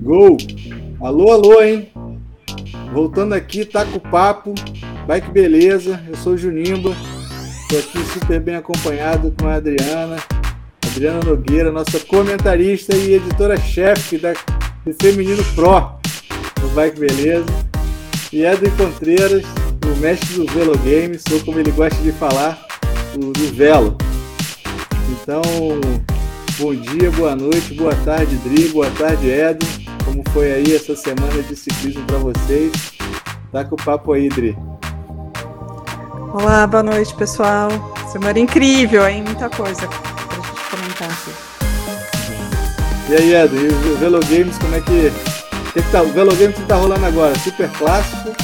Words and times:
Gol! 0.00 0.36
Alô, 1.00 1.32
alô, 1.32 1.62
hein? 1.62 1.90
Voltando 2.92 3.34
aqui, 3.34 3.64
tá 3.64 3.84
com 3.84 3.98
papo. 3.98 4.54
Vai 5.06 5.20
que 5.20 5.30
beleza. 5.30 6.00
Eu 6.08 6.16
sou 6.16 6.34
o 6.34 6.38
Junimba. 6.38 6.94
Estou 7.62 7.78
aqui 7.78 8.12
super 8.12 8.40
bem 8.40 8.54
acompanhado 8.54 9.34
com 9.38 9.46
a 9.46 9.54
Adriana. 9.54 10.16
Adriana 10.86 11.20
Nogueira, 11.24 11.72
nossa 11.72 12.00
comentarista 12.00 12.96
e 12.96 13.14
editora-chefe 13.14 14.18
da 14.18 14.32
do 14.84 14.94
Feminino 15.00 15.42
Pro. 15.54 15.98
Do 16.60 16.68
Vai 16.74 16.90
que 16.90 17.00
beleza. 17.00 17.46
E 18.32 18.44
Edwin 18.44 18.70
Contreiras, 18.70 19.44
o 19.84 20.00
mestre 20.00 20.34
do 20.34 20.46
Velo 20.46 20.78
Games, 20.78 21.22
ou 21.32 21.40
como 21.40 21.58
ele 21.58 21.70
gosta 21.70 22.00
de 22.02 22.12
falar, 22.12 22.66
do, 23.14 23.32
do 23.32 23.54
Velo. 23.54 23.96
Então, 25.10 25.42
bom 26.58 26.74
dia, 26.74 27.10
boa 27.10 27.34
noite, 27.34 27.74
boa 27.74 27.94
tarde, 27.96 28.36
Dri, 28.36 28.68
boa 28.68 28.90
tarde, 28.90 29.28
Edwin. 29.28 29.77
Como 30.08 30.22
foi 30.30 30.50
aí 30.50 30.74
essa 30.74 30.96
semana 30.96 31.42
de 31.42 31.54
ciclismo 31.54 32.02
para 32.06 32.16
vocês? 32.16 32.72
Tá 33.52 33.62
com 33.62 33.74
o 33.74 33.84
papo 33.84 34.14
aí, 34.14 34.30
Dri. 34.30 34.56
Olá, 36.32 36.66
boa 36.66 36.82
noite, 36.82 37.14
pessoal. 37.14 37.68
Semana 38.10 38.38
incrível, 38.38 39.06
hein? 39.06 39.22
Muita 39.22 39.50
coisa 39.50 39.86
pra 39.86 40.36
gente 40.36 40.70
comentar 40.70 41.10
aqui. 41.10 41.30
E 43.10 43.14
aí, 43.16 43.34
Edwin, 43.34 43.66
e 43.66 43.92
o 43.92 43.96
Velo 43.98 44.20
Games, 44.20 44.56
como 44.56 44.76
é 44.76 44.80
que. 44.80 45.10
que, 45.74 45.82
que 45.82 45.92
tá, 45.92 46.00
o 46.00 46.08
Velo 46.08 46.34
Games 46.36 46.56
que 46.56 46.64
tá 46.64 46.76
rolando 46.76 47.04
agora? 47.04 47.38
Super 47.40 47.68
clássico? 47.72 48.34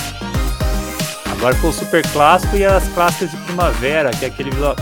Agora 1.33 1.55
foi 1.55 1.71
o 1.71 1.73
Super 1.73 2.07
Clássico 2.13 2.57
e 2.57 2.65
as 2.65 2.87
clássicas 2.89 3.31
de 3.31 3.37
primavera, 3.39 4.11
que 4.11 4.27
é 4.27 4.29
aquele 4.29 4.51
Velo, 4.51 4.77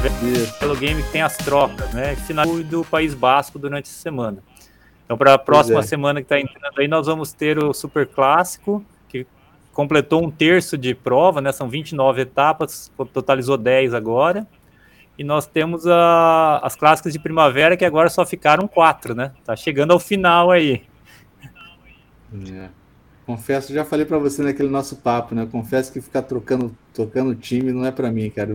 Velo 0.60 0.76
Game 0.76 1.00
que 1.00 1.10
tem 1.12 1.22
as 1.22 1.36
trocas, 1.36 1.92
né? 1.92 2.16
Final 2.26 2.44
do 2.64 2.84
País 2.84 3.14
Basco 3.14 3.56
durante 3.56 3.88
a 3.88 3.94
semana. 3.94 4.38
Então, 5.12 5.18
para 5.18 5.34
a 5.34 5.38
próxima 5.38 5.80
é. 5.80 5.82
semana 5.82 6.22
que 6.22 6.24
está 6.24 6.40
entrando 6.40 6.78
aí, 6.78 6.88
nós 6.88 7.06
vamos 7.06 7.34
ter 7.34 7.62
o 7.62 7.74
Super 7.74 8.06
Clássico, 8.06 8.82
que 9.10 9.26
completou 9.70 10.24
um 10.24 10.30
terço 10.30 10.78
de 10.78 10.94
prova, 10.94 11.42
né? 11.42 11.52
São 11.52 11.68
29 11.68 12.22
etapas, 12.22 12.90
totalizou 13.12 13.58
10 13.58 13.92
agora. 13.92 14.46
E 15.18 15.22
nós 15.22 15.46
temos 15.46 15.86
a, 15.86 16.60
as 16.62 16.74
clássicas 16.74 17.12
de 17.12 17.18
primavera, 17.18 17.76
que 17.76 17.84
agora 17.84 18.08
só 18.08 18.24
ficaram 18.24 18.66
quatro, 18.66 19.14
né? 19.14 19.32
Tá 19.44 19.54
chegando 19.54 19.92
ao 19.92 20.00
final 20.00 20.50
aí. 20.50 20.82
É. 22.50 22.70
Confesso, 23.26 23.74
já 23.74 23.84
falei 23.84 24.06
para 24.06 24.16
você 24.16 24.42
naquele 24.42 24.70
nosso 24.70 24.96
papo, 24.96 25.34
né? 25.34 25.46
Confesso 25.52 25.92
que 25.92 26.00
ficar 26.00 26.22
trocando, 26.22 26.74
trocando 26.94 27.34
time 27.34 27.70
não 27.70 27.84
é 27.84 27.90
para 27.90 28.10
mim, 28.10 28.30
cara. 28.30 28.50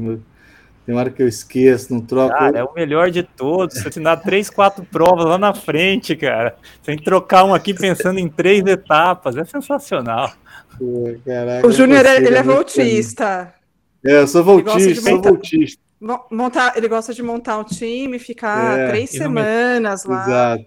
Tem 0.87 0.95
hora 0.95 1.09
que 1.11 1.21
eu 1.21 1.27
esqueço, 1.27 1.93
não 1.93 1.99
troco. 1.99 2.33
Cara, 2.33 2.59
é 2.59 2.63
o 2.63 2.73
melhor 2.73 3.11
de 3.11 3.21
todos. 3.21 3.77
Você 3.77 3.89
assinar 3.89 4.21
três, 4.21 4.49
quatro 4.49 4.85
provas 4.85 5.25
lá 5.25 5.37
na 5.37 5.53
frente, 5.53 6.15
cara. 6.15 6.55
Sem 6.81 6.97
trocar 6.97 7.43
um 7.43 7.53
aqui 7.53 7.73
pensando 7.73 8.19
em 8.19 8.29
três 8.29 8.65
etapas. 8.65 9.35
É 9.35 9.43
sensacional. 9.43 10.31
Pô, 10.79 11.13
caraca, 11.25 11.67
o 11.67 11.73
Júnior, 11.73 12.05
ele 12.05 12.33
é, 12.33 12.37
é 12.37 12.41
voltista. 12.43 13.53
É, 14.01 14.21
eu 14.21 14.27
sou 14.29 14.45
voltista, 14.45 15.01
sou 15.01 15.21
voltista. 15.21 15.81
Montar, 16.31 16.77
ele 16.77 16.87
gosta 16.87 17.13
de 17.13 17.21
montar 17.21 17.57
um 17.57 17.65
time, 17.65 18.17
ficar 18.17 18.79
é, 18.79 18.87
três 18.87 19.09
semanas 19.09 20.05
lá. 20.05 20.23
Exato. 20.23 20.65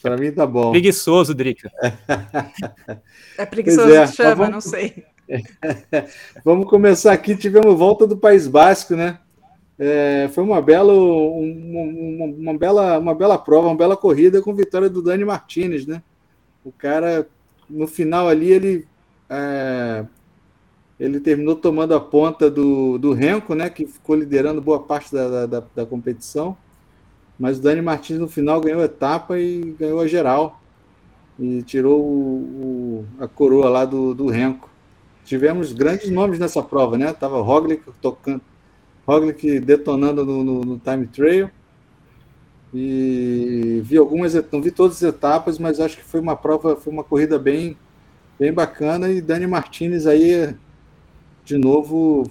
Para 0.00 0.16
mim 0.16 0.32
tá 0.32 0.46
bom. 0.46 0.70
Preguiçoso, 0.70 1.34
Drica. 1.34 1.70
É 3.36 3.44
preguiçoso 3.44 3.92
é, 3.92 4.06
que 4.06 4.14
chama, 4.14 4.34
vamos... 4.36 4.52
não 4.52 4.60
sei. 4.60 5.04
vamos 6.44 6.70
começar 6.70 7.12
aqui. 7.12 7.36
Tivemos 7.36 7.76
volta 7.76 8.06
do 8.06 8.16
País 8.16 8.46
Basco, 8.46 8.94
né? 8.94 9.18
É, 9.78 10.28
foi 10.32 10.44
uma 10.44 10.62
bela, 10.62 10.92
uma, 10.92 12.24
uma, 12.24 12.58
bela, 12.58 12.98
uma 12.98 13.14
bela 13.14 13.36
prova, 13.36 13.68
uma 13.68 13.76
bela 13.76 13.96
corrida 13.96 14.40
com 14.40 14.54
vitória 14.54 14.88
do 14.88 15.02
Dani 15.02 15.24
Martinez, 15.24 15.86
né? 15.86 16.02
O 16.64 16.70
cara, 16.70 17.28
no 17.68 17.86
final 17.86 18.28
ali, 18.28 18.52
ele, 18.52 18.86
é, 19.28 20.04
ele 20.98 21.18
terminou 21.18 21.56
tomando 21.56 21.94
a 21.94 22.00
ponta 22.00 22.48
do, 22.48 22.98
do 22.98 23.12
Renko, 23.12 23.54
né? 23.54 23.68
Que 23.68 23.86
ficou 23.86 24.14
liderando 24.14 24.62
boa 24.62 24.78
parte 24.80 25.12
da, 25.12 25.46
da, 25.46 25.62
da 25.74 25.86
competição. 25.86 26.56
Mas 27.38 27.58
o 27.58 27.62
Dani 27.62 27.82
Martins 27.82 28.18
no 28.18 28.28
final 28.28 28.60
ganhou 28.60 28.80
a 28.80 28.84
etapa 28.84 29.38
e 29.38 29.74
ganhou 29.78 30.00
a 30.00 30.06
geral. 30.06 30.60
E 31.36 31.62
tirou 31.62 32.00
o, 32.00 33.04
o, 33.18 33.22
a 33.22 33.26
coroa 33.26 33.68
lá 33.68 33.84
do, 33.84 34.14
do 34.14 34.28
Renko. 34.28 34.70
Tivemos 35.24 35.72
grandes 35.72 36.10
nomes 36.10 36.38
nessa 36.38 36.62
prova, 36.62 36.96
né? 36.96 37.12
Tava 37.12 37.42
Roglic 37.42 37.82
tocando, 38.00 38.40
Roglic 39.06 39.60
detonando 39.60 40.24
no, 40.24 40.42
no, 40.42 40.60
no, 40.60 40.78
time 40.78 41.06
trail. 41.06 41.50
E 42.72 43.80
vi 43.84 43.96
algumas, 43.96 44.34
não 44.50 44.60
vi 44.60 44.70
todas 44.70 44.96
as 44.96 45.14
etapas, 45.14 45.58
mas 45.58 45.78
acho 45.78 45.96
que 45.96 46.04
foi 46.04 46.20
uma 46.20 46.34
prova, 46.34 46.76
foi 46.76 46.92
uma 46.92 47.04
corrida 47.04 47.38
bem, 47.38 47.76
bem 48.38 48.52
bacana. 48.52 49.10
E 49.10 49.20
Dani 49.20 49.46
Martinez 49.46 50.06
aí, 50.06 50.54
de 51.44 51.56
novo, 51.56 52.28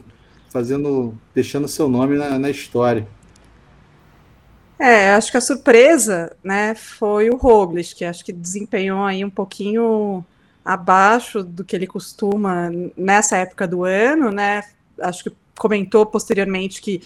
fazendo, 0.49 1.17
deixando 1.33 1.67
seu 1.67 1.87
nome 1.87 2.17
na, 2.17 2.37
na 2.37 2.49
história. 2.49 3.07
É, 4.77 5.13
acho 5.13 5.31
que 5.31 5.37
a 5.37 5.41
surpresa, 5.41 6.35
né, 6.43 6.75
foi 6.75 7.29
o 7.29 7.37
Roglic, 7.37 7.95
que 7.95 8.03
acho 8.03 8.25
que 8.25 8.33
desempenhou 8.33 9.05
aí 9.05 9.23
um 9.23 9.29
pouquinho 9.29 10.25
abaixo 10.65 11.43
do 11.43 11.63
que 11.63 11.75
ele 11.75 11.87
costuma 11.87 12.69
nessa 12.97 13.37
época 13.37 13.67
do 13.67 13.83
ano, 13.83 14.29
né? 14.31 14.63
Acho 14.99 15.23
que 15.23 15.42
comentou 15.57 16.05
posteriormente 16.05 16.81
que 16.81 17.01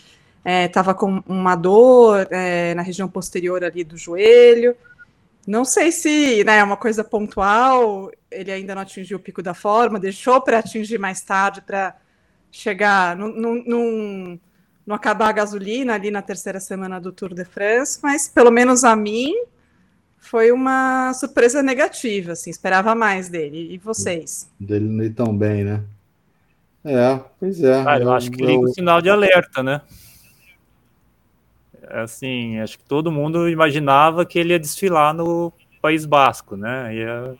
estava 0.45 0.91
é, 0.91 0.93
com 0.93 1.21
uma 1.27 1.55
dor 1.55 2.27
é, 2.31 2.73
na 2.73 2.81
região 2.81 3.09
posterior 3.09 3.63
ali 3.63 3.83
do 3.83 3.97
joelho. 3.97 4.75
Não 5.45 5.63
sei 5.63 5.91
se 5.91 6.43
né, 6.43 6.57
é 6.57 6.63
uma 6.63 6.77
coisa 6.77 7.03
pontual, 7.03 8.11
ele 8.29 8.51
ainda 8.51 8.75
não 8.75 8.81
atingiu 8.81 9.17
o 9.17 9.21
pico 9.21 9.41
da 9.41 9.53
forma, 9.53 9.99
deixou 9.99 10.41
para 10.41 10.59
atingir 10.59 10.97
mais 10.97 11.21
tarde 11.21 11.61
para 11.61 11.95
chegar, 12.51 13.15
não, 13.15 13.29
não 14.85 14.95
acabar 14.95 15.29
a 15.29 15.33
gasolina 15.33 15.93
ali 15.93 16.11
na 16.11 16.21
terceira 16.21 16.59
semana 16.59 16.99
do 16.99 17.11
Tour 17.11 17.33
de 17.33 17.45
France, 17.45 17.99
mas 18.01 18.27
pelo 18.27 18.51
menos 18.51 18.83
a 18.83 18.95
mim 18.95 19.33
foi 20.17 20.51
uma 20.51 21.13
surpresa 21.13 21.61
negativa, 21.61 22.33
assim, 22.33 22.49
esperava 22.49 22.93
mais 22.95 23.29
dele. 23.29 23.73
E 23.73 23.77
vocês? 23.77 24.49
Dele 24.59 25.05
ir 25.05 25.13
tão 25.13 25.37
bem, 25.37 25.63
né? 25.63 25.83
É, 26.89 27.19
pois 27.37 27.61
é. 27.61 27.83
Ah, 27.85 27.99
eu, 27.99 28.13
acho 28.13 28.31
que 28.31 28.41
liga 28.41 28.61
o 28.61 28.67
sinal 28.69 29.01
de 29.01 29.09
alerta, 29.09 29.61
né? 29.61 29.81
Assim, 31.89 32.59
acho 32.59 32.77
que 32.77 32.85
todo 32.85 33.11
mundo 33.11 33.49
imaginava 33.49 34.25
que 34.25 34.39
ele 34.39 34.53
ia 34.53 34.59
desfilar 34.59 35.13
no 35.13 35.51
País 35.81 36.05
Basco, 36.05 36.55
né? 36.55 36.95
Ia, 36.95 37.35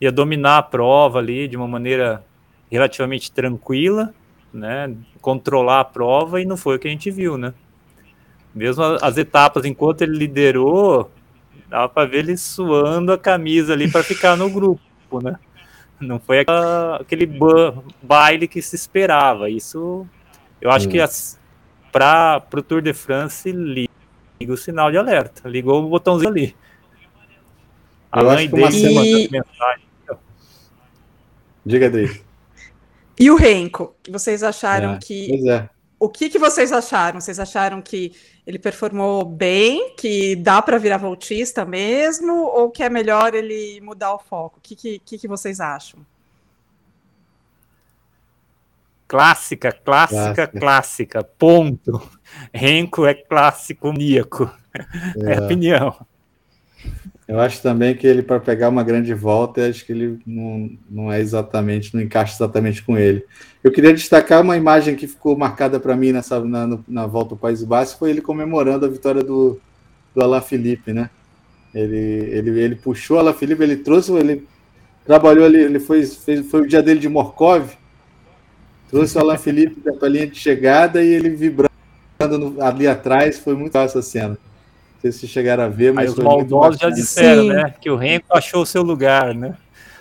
ia 0.00 0.10
dominar 0.10 0.58
a 0.58 0.62
prova 0.62 1.20
ali 1.20 1.46
de 1.46 1.56
uma 1.56 1.68
maneira 1.68 2.24
relativamente 2.68 3.30
tranquila, 3.30 4.12
né? 4.52 4.92
Controlar 5.20 5.80
a 5.80 5.84
prova 5.84 6.40
e 6.40 6.44
não 6.44 6.56
foi 6.56 6.74
o 6.74 6.78
que 6.78 6.88
a 6.88 6.90
gente 6.90 7.10
viu, 7.10 7.38
né? 7.38 7.54
Mesmo 8.52 8.82
as 8.82 9.16
etapas, 9.16 9.64
enquanto 9.64 10.02
ele 10.02 10.18
liderou, 10.18 11.08
dava 11.68 11.88
para 11.88 12.08
ver 12.08 12.18
ele 12.18 12.36
suando 12.36 13.12
a 13.12 13.18
camisa 13.18 13.74
ali 13.74 13.88
para 13.90 14.02
ficar 14.02 14.36
no 14.36 14.50
grupo, 14.50 15.22
né? 15.22 15.38
Não 16.02 16.18
foi 16.18 16.40
aquela, 16.40 16.96
aquele 16.96 17.26
baile 18.02 18.48
que 18.48 18.60
se 18.60 18.76
esperava. 18.76 19.48
Isso, 19.48 20.06
eu 20.60 20.70
acho 20.70 20.88
hum. 20.88 20.90
que 20.90 20.98
para 21.90 22.42
o 22.54 22.62
Tour 22.62 22.82
de 22.82 22.92
France 22.92 23.50
liga 23.50 23.90
o 24.48 24.56
sinal 24.56 24.90
de 24.90 24.98
alerta, 24.98 25.48
ligou 25.48 25.84
o 25.84 25.88
botãozinho 25.88 26.30
ali. 26.30 26.56
A 28.10 28.20
eu 28.20 28.26
mãe 28.26 28.48
dele 28.48 29.26
e... 29.26 29.30
mensagem. 29.30 29.86
Diga, 31.64 31.86
Adri. 31.86 32.22
E 33.18 33.30
o 33.30 33.36
Renko, 33.36 33.94
que 34.02 34.10
vocês 34.10 34.42
acharam 34.42 34.94
é, 34.94 34.98
que. 34.98 35.48
É. 35.48 35.68
O 36.02 36.08
que, 36.08 36.28
que 36.28 36.36
vocês 36.36 36.72
acharam? 36.72 37.20
Vocês 37.20 37.38
acharam 37.38 37.80
que 37.80 38.12
ele 38.44 38.58
performou 38.58 39.24
bem, 39.24 39.94
que 39.94 40.34
dá 40.34 40.60
para 40.60 40.76
virar 40.76 40.96
voltista 40.96 41.64
mesmo, 41.64 42.32
ou 42.32 42.72
que 42.72 42.82
é 42.82 42.88
melhor 42.88 43.36
ele 43.36 43.80
mudar 43.80 44.12
o 44.12 44.18
foco? 44.18 44.58
O 44.58 44.60
que, 44.60 44.98
que, 44.98 45.16
que 45.16 45.28
vocês 45.28 45.60
acham? 45.60 46.04
Clássica, 49.06 49.70
clássica, 49.70 50.34
clássica, 50.34 50.48
clássica, 50.48 51.22
ponto. 51.22 52.02
Renko 52.52 53.06
é 53.06 53.14
clássico 53.14 53.92
níaco. 53.92 54.50
É, 55.24 55.34
é 55.34 55.38
a 55.38 55.44
opinião. 55.44 56.04
Eu 57.32 57.40
acho 57.40 57.62
também 57.62 57.96
que 57.96 58.06
ele, 58.06 58.22
para 58.22 58.38
pegar 58.38 58.68
uma 58.68 58.82
grande 58.82 59.14
volta, 59.14 59.66
acho 59.66 59.86
que 59.86 59.92
ele 59.92 60.18
não, 60.26 60.70
não 60.90 61.10
é 61.10 61.18
exatamente, 61.18 61.94
não 61.94 62.02
encaixa 62.02 62.34
exatamente 62.34 62.82
com 62.82 62.98
ele. 62.98 63.24
Eu 63.64 63.72
queria 63.72 63.94
destacar 63.94 64.42
uma 64.42 64.54
imagem 64.54 64.94
que 64.94 65.06
ficou 65.06 65.34
marcada 65.34 65.80
para 65.80 65.96
mim 65.96 66.12
nessa, 66.12 66.44
na, 66.44 66.78
na 66.86 67.06
volta 67.06 67.32
ao 67.32 67.38
País 67.38 67.64
Basco, 67.64 68.00
foi 68.00 68.10
ele 68.10 68.20
comemorando 68.20 68.84
a 68.84 68.88
vitória 68.88 69.24
do, 69.24 69.58
do 70.14 70.22
Alain 70.22 70.42
Felipe, 70.42 70.92
né? 70.92 71.08
Ele, 71.74 71.96
ele, 71.96 72.60
ele 72.60 72.76
puxou 72.76 73.16
o 73.16 73.20
Alain 73.20 73.32
Felipe, 73.32 73.62
ele 73.62 73.76
trouxe, 73.76 74.12
ele 74.12 74.46
trabalhou 75.06 75.46
ali, 75.46 75.62
ele 75.62 75.80
foi, 75.80 76.04
fez, 76.04 76.46
foi 76.50 76.60
o 76.60 76.68
dia 76.68 76.82
dele 76.82 77.00
de 77.00 77.08
Morkov, 77.08 77.70
trouxe 78.90 79.16
o 79.16 79.22
Alain 79.22 79.38
Felipe 79.38 79.80
para 79.80 80.06
a 80.06 80.10
linha 80.10 80.26
de 80.26 80.38
chegada 80.38 81.02
e 81.02 81.08
ele 81.08 81.30
vibrando 81.30 81.72
ali 82.60 82.86
atrás, 82.86 83.38
foi 83.38 83.56
muito 83.56 83.72
fácil 83.72 84.00
a 84.00 84.02
cena. 84.02 84.38
Sei 85.02 85.12
se 85.12 85.26
chegaram 85.26 85.64
a 85.64 85.68
ver, 85.68 85.92
mas. 85.92 86.10
Aí 86.10 86.10
os 86.10 86.18
maldosos 86.18 86.80
já 86.80 86.88
disseram, 86.88 87.42
Sim. 87.42 87.48
né? 87.48 87.74
Que 87.80 87.90
o 87.90 87.96
Renko 87.96 88.26
achou 88.30 88.62
o 88.62 88.66
seu 88.66 88.82
lugar, 88.82 89.34
né? 89.34 89.56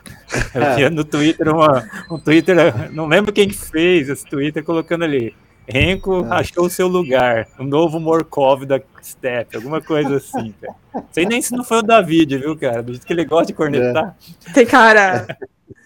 Eu 0.53 0.89
vi 0.89 0.95
no 0.95 1.03
Twitter 1.03 1.49
uma, 1.49 1.87
um 2.09 2.17
Twitter, 2.17 2.55
não 2.91 3.07
lembro 3.07 3.33
quem 3.33 3.47
que 3.47 3.57
fez 3.57 4.07
esse 4.09 4.25
Twitter 4.25 4.63
colocando 4.63 5.03
ali. 5.03 5.35
Renko 5.67 6.25
é. 6.25 6.33
achou 6.35 6.65
o 6.65 6.69
seu 6.69 6.87
lugar, 6.87 7.47
o 7.59 7.63
novo 7.63 7.99
Morkov 7.99 8.65
da 8.65 8.81
Step, 9.03 9.55
alguma 9.55 9.81
coisa 9.81 10.17
assim, 10.17 10.53
cara. 10.59 10.75
Sei 11.11 11.25
nem 11.25 11.41
se 11.41 11.55
não 11.55 11.63
foi 11.63 11.79
o 11.79 11.83
David, 11.83 12.37
viu, 12.37 12.57
cara? 12.57 12.81
Do 12.81 12.93
jeito 12.93 13.05
que 13.05 13.13
ele 13.13 13.25
gosta 13.25 13.47
de 13.47 13.53
cornetar. 13.53 14.15
É. 14.47 14.53
Tem 14.53 14.65
cara. 14.65 15.27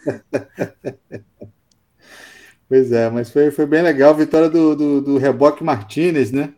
pois 2.69 2.91
é, 2.91 3.09
mas 3.09 3.29
foi, 3.29 3.51
foi 3.51 3.65
bem 3.65 3.81
legal 3.81 4.11
a 4.11 4.17
vitória 4.17 4.49
do, 4.49 4.75
do, 4.75 5.01
do 5.01 5.17
Reboque 5.17 5.63
Martinez, 5.63 6.31
né? 6.31 6.53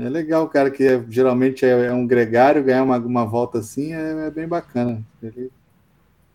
É 0.00 0.08
legal, 0.08 0.48
cara, 0.48 0.70
que 0.70 0.82
é, 0.82 1.04
geralmente 1.08 1.64
é, 1.64 1.86
é, 1.86 1.92
um 1.92 2.06
gregário, 2.06 2.64
ganhar 2.64 2.82
uma, 2.82 2.96
uma 2.96 3.26
volta 3.26 3.58
assim 3.58 3.92
é, 3.92 4.26
é 4.26 4.30
bem 4.30 4.48
bacana. 4.48 5.02
Ele 5.22 5.50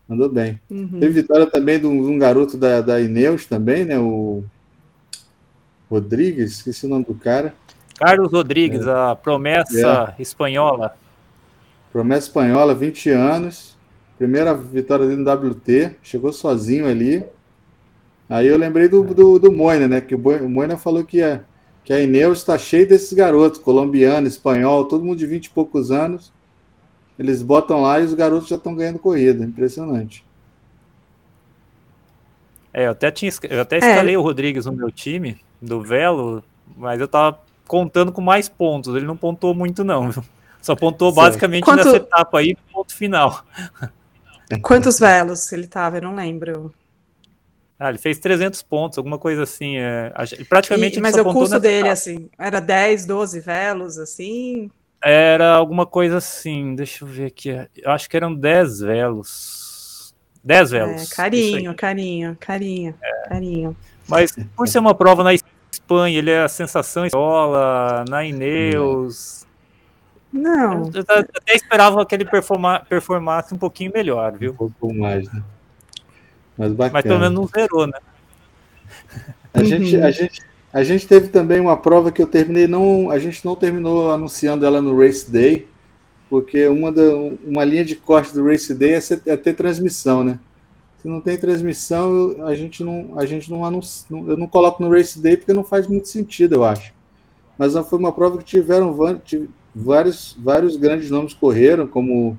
mandou 0.08 0.28
bem. 0.28 0.60
Uhum. 0.70 1.00
Teve 1.00 1.20
vitória 1.20 1.46
também 1.46 1.80
de 1.80 1.86
um, 1.86 2.00
de 2.00 2.08
um, 2.08 2.18
garoto 2.18 2.56
da, 2.56 2.80
da 2.80 3.00
Ineus 3.00 3.44
também, 3.44 3.84
né? 3.84 3.98
O 3.98 4.44
Rodrigues, 5.90 6.52
esqueci 6.52 6.86
o 6.86 6.88
nome 6.88 7.04
do 7.04 7.14
cara. 7.14 7.54
Carlos 7.98 8.30
Rodrigues, 8.30 8.86
é. 8.86 8.90
a 8.90 9.16
promessa 9.16 10.14
é. 10.16 10.22
espanhola. 10.22 10.96
Promessa 11.92 12.28
espanhola, 12.28 12.72
20 12.72 13.10
anos. 13.10 13.76
Primeira 14.16 14.54
vitória 14.54 15.06
dele 15.06 15.22
no 15.22 15.30
WT, 15.30 15.96
chegou 16.02 16.32
sozinho 16.32 16.86
ali. 16.86 17.24
Aí 18.28 18.46
eu 18.46 18.56
lembrei 18.56 18.88
do, 18.88 19.02
do, 19.02 19.38
do 19.38 19.52
Moina, 19.52 19.88
né? 19.88 20.00
Que 20.00 20.14
o 20.14 20.48
Moina 20.48 20.76
falou 20.76 21.04
que 21.04 21.18
ia 21.18 21.44
que 21.86 21.92
a 21.92 22.00
Ineos 22.00 22.38
está 22.38 22.58
cheia 22.58 22.84
desses 22.84 23.12
garotos, 23.12 23.60
colombiano, 23.60 24.26
espanhol, 24.26 24.86
todo 24.86 25.04
mundo 25.04 25.18
de 25.18 25.24
20 25.24 25.46
e 25.46 25.50
poucos 25.50 25.92
anos. 25.92 26.32
Eles 27.16 27.42
botam 27.42 27.80
lá 27.80 28.00
e 28.00 28.04
os 28.04 28.12
garotos 28.12 28.48
já 28.48 28.56
estão 28.56 28.74
ganhando 28.74 28.98
corrida. 28.98 29.44
Impressionante. 29.44 30.26
É, 32.74 32.88
eu 32.88 32.90
até, 32.90 33.08
tinha, 33.12 33.30
eu 33.48 33.60
até 33.60 33.78
escalei 33.78 34.16
é. 34.16 34.18
o 34.18 34.20
Rodrigues 34.20 34.66
no 34.66 34.72
meu 34.72 34.90
time, 34.90 35.40
do 35.62 35.80
Velo, 35.80 36.42
mas 36.76 37.00
eu 37.00 37.06
tava 37.06 37.38
contando 37.68 38.10
com 38.10 38.20
mais 38.20 38.48
pontos. 38.48 38.96
Ele 38.96 39.06
não 39.06 39.16
pontuou 39.16 39.54
muito, 39.54 39.84
não. 39.84 40.10
Só 40.60 40.74
pontuou 40.74 41.12
certo. 41.12 41.24
basicamente 41.24 41.62
Quanto... 41.62 41.84
nessa 41.84 41.98
etapa 41.98 42.40
aí, 42.40 42.56
ponto 42.72 42.92
final. 42.92 43.44
Quantos 44.60 44.98
velos 44.98 45.52
ele 45.52 45.68
tava? 45.68 45.98
Eu 45.98 46.02
não 46.02 46.16
lembro. 46.16 46.74
Ah, 47.78 47.90
ele 47.90 47.98
fez 47.98 48.18
300 48.18 48.62
pontos, 48.62 48.96
alguma 48.96 49.18
coisa 49.18 49.42
assim. 49.42 49.76
É, 49.76 50.12
praticamente. 50.48 50.98
E, 50.98 51.02
mas 51.02 51.14
o 51.14 51.24
custo 51.24 51.60
dele, 51.60 51.88
assim, 51.88 52.28
era 52.38 52.58
10, 52.58 53.04
12 53.04 53.40
velos, 53.40 53.98
assim? 53.98 54.70
Era 55.02 55.54
alguma 55.54 55.84
coisa 55.84 56.16
assim, 56.16 56.74
deixa 56.74 57.04
eu 57.04 57.08
ver 57.08 57.26
aqui. 57.26 57.50
Eu 57.76 57.90
acho 57.90 58.08
que 58.08 58.16
eram 58.16 58.34
10 58.34 58.80
velos. 58.80 60.14
10 60.42 60.72
é, 60.72 60.78
velos. 60.78 61.12
É, 61.12 61.14
carinho, 61.14 61.74
carinho, 61.74 62.36
carinho, 62.40 62.94
é. 63.02 63.28
carinho. 63.28 63.76
Mas 64.08 64.34
por 64.56 64.66
ser 64.66 64.78
uma 64.78 64.94
prova 64.94 65.22
na 65.22 65.34
Espanha, 65.70 66.18
ele 66.18 66.30
é 66.30 66.42
a 66.42 66.48
sensação 66.48 67.04
escola, 67.04 68.04
na 68.08 68.24
Ineus. 68.24 69.46
Não. 70.32 70.90
Eu, 70.94 71.04
eu 71.08 71.20
até 71.34 71.54
esperava 71.54 72.06
que 72.06 72.14
ele 72.14 72.24
performa, 72.24 72.80
performasse 72.88 73.54
um 73.54 73.58
pouquinho 73.58 73.92
melhor, 73.94 74.36
viu? 74.36 74.52
Um 74.52 74.70
pouco 74.70 74.94
mais, 74.94 75.30
né? 75.30 75.42
Mas 76.56 76.72
bacana. 76.72 76.92
Mas 76.92 77.02
pelo 77.02 77.20
menos 77.20 77.34
não 77.34 77.46
zerou, 77.46 77.86
né? 77.86 77.98
A 79.52 79.64
gente, 79.64 79.96
a, 79.96 80.10
gente, 80.10 80.42
a 80.72 80.82
gente 80.82 81.06
teve 81.06 81.28
também 81.28 81.60
uma 81.60 81.76
prova 81.76 82.12
que 82.12 82.20
eu 82.20 82.26
terminei, 82.26 82.66
não, 82.66 83.10
a 83.10 83.18
gente 83.18 83.44
não 83.44 83.56
terminou 83.56 84.10
anunciando 84.10 84.66
ela 84.66 84.82
no 84.82 84.98
Race 84.98 85.30
Day, 85.30 85.66
porque 86.28 86.66
uma, 86.68 86.92
da, 86.92 87.02
uma 87.44 87.64
linha 87.64 87.84
de 87.84 87.96
corte 87.96 88.34
do 88.34 88.44
Race 88.44 88.72
Day 88.74 88.92
é, 88.92 89.00
ser, 89.00 89.22
é 89.26 89.36
ter 89.36 89.54
transmissão, 89.54 90.22
né? 90.22 90.38
Se 91.00 91.08
não 91.08 91.20
tem 91.20 91.38
transmissão, 91.38 92.36
a 92.44 92.54
gente 92.54 92.82
não, 92.84 93.18
a 93.18 93.24
gente 93.24 93.50
não 93.50 93.64
anuncia, 93.64 94.06
eu 94.10 94.36
não 94.36 94.46
coloco 94.46 94.82
no 94.82 94.90
Race 94.90 95.18
Day 95.18 95.36
porque 95.36 95.52
não 95.52 95.64
faz 95.64 95.86
muito 95.86 96.08
sentido, 96.08 96.56
eu 96.56 96.64
acho. 96.64 96.92
Mas 97.56 97.72
foi 97.88 97.98
uma 97.98 98.12
prova 98.12 98.38
que 98.38 98.44
tiveram 98.44 98.94
vários, 99.74 100.36
vários 100.38 100.76
grandes 100.76 101.10
nomes 101.10 101.32
correram, 101.32 101.86
como 101.86 102.38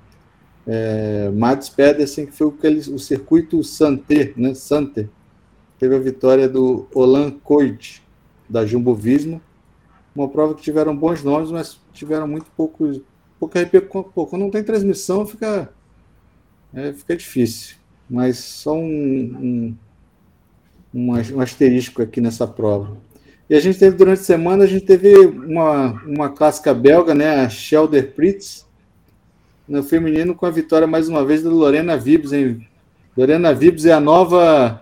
é, 0.68 1.30
Mads 1.30 1.70
Pedersen, 1.70 2.26
que 2.26 2.34
foi 2.34 2.48
o, 2.48 2.94
o 2.94 3.00
circuito 3.00 3.64
Santé, 3.64 4.34
né? 4.36 4.54
Santé. 4.54 5.08
Teve 5.80 5.96
a 5.96 6.00
vitória 6.00 6.50
do 6.50 6.88
Olan 6.94 7.32
Koit, 7.32 8.04
da 8.50 8.66
Jumbo 8.66 8.94
Visma. 8.94 9.42
Uma 10.14 10.28
prova 10.28 10.56
que 10.56 10.62
tiveram 10.62 10.96
bons 10.96 11.24
nomes, 11.24 11.52
mas 11.52 11.80
tiveram 11.94 12.28
muito 12.28 12.52
poucos. 12.58 13.00
Pouca 13.40 13.60
repercussão. 13.60 14.26
Quando 14.26 14.42
não 14.42 14.50
tem 14.50 14.64
transmissão, 14.64 15.26
fica, 15.26 15.72
é, 16.74 16.92
fica 16.92 17.16
difícil. 17.16 17.76
Mas 18.10 18.40
só 18.40 18.74
um, 18.74 18.82
um, 18.84 19.78
um, 20.94 21.12
um 21.12 21.40
asterisco 21.40 22.02
aqui 22.02 22.20
nessa 22.20 22.48
prova. 22.48 22.98
E 23.50 23.56
a 23.56 23.60
gente 23.60 23.80
teve 23.80 23.96
durante 23.96 24.20
a 24.20 24.26
semana, 24.26 24.66
a 24.66 24.68
gente 24.68 24.86
teve 24.86 25.16
uma, 25.16 26.04
uma 26.04 26.30
clássica 26.30 26.74
belga, 26.74 27.14
né? 27.16 27.46
A 27.46 27.50
Shelder 27.50 28.14
Pritz, 28.14 28.67
no 29.68 29.84
feminino 29.84 30.34
com 30.34 30.46
a 30.46 30.52
vitória 30.52 30.88
mais 30.88 31.10
uma 31.10 31.26
vez 31.26 31.44
da 31.44 31.50
Lorena 31.50 31.98
Vibes, 31.98 32.32
hein? 32.32 32.68
Lorena 33.16 33.54
Vibes 33.54 33.86
é 33.86 33.94
a 33.94 34.00
nova. 34.00 34.82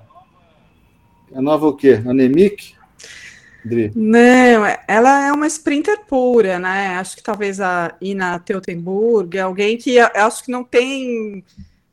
A 1.33 1.41
nova 1.41 1.67
o 1.67 1.73
quê? 1.73 2.01
Anemic? 2.05 2.75
Dri. 3.63 3.91
Não, 3.95 4.63
ela 4.87 5.27
é 5.27 5.31
uma 5.31 5.47
sprinter 5.47 6.05
pura, 6.05 6.59
né? 6.59 6.97
Acho 6.97 7.15
que 7.15 7.23
talvez 7.23 7.59
a 7.59 7.95
Ina 7.99 8.37
Teutenburg 8.39 9.35
é 9.35 9.41
alguém 9.41 9.75
que 9.75 9.97
acho 9.99 10.43
que 10.43 10.51
não 10.51 10.63
tem, 10.63 11.43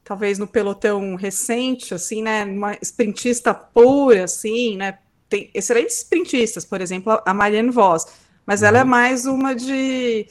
talvez 0.05 0.39
no 0.39 0.47
pelotão 0.47 1.15
recente, 1.15 1.95
assim, 1.95 2.23
né? 2.23 2.45
Uma 2.45 2.77
sprintista 2.83 3.55
pura, 3.55 4.25
assim, 4.25 4.77
né? 4.77 4.99
Tem 5.31 5.51
excelentes 5.55 5.97
sprintistas, 5.99 6.67
por 6.67 6.83
exemplo, 6.83 7.19
a 7.25 7.33
Marianne 7.33 7.71
Voss, 7.71 8.07
mas 8.45 8.61
uhum. 8.61 8.69
ela 8.69 8.79
é 8.81 8.85
mais 8.85 9.25
uma 9.25 9.55
de 9.55 10.27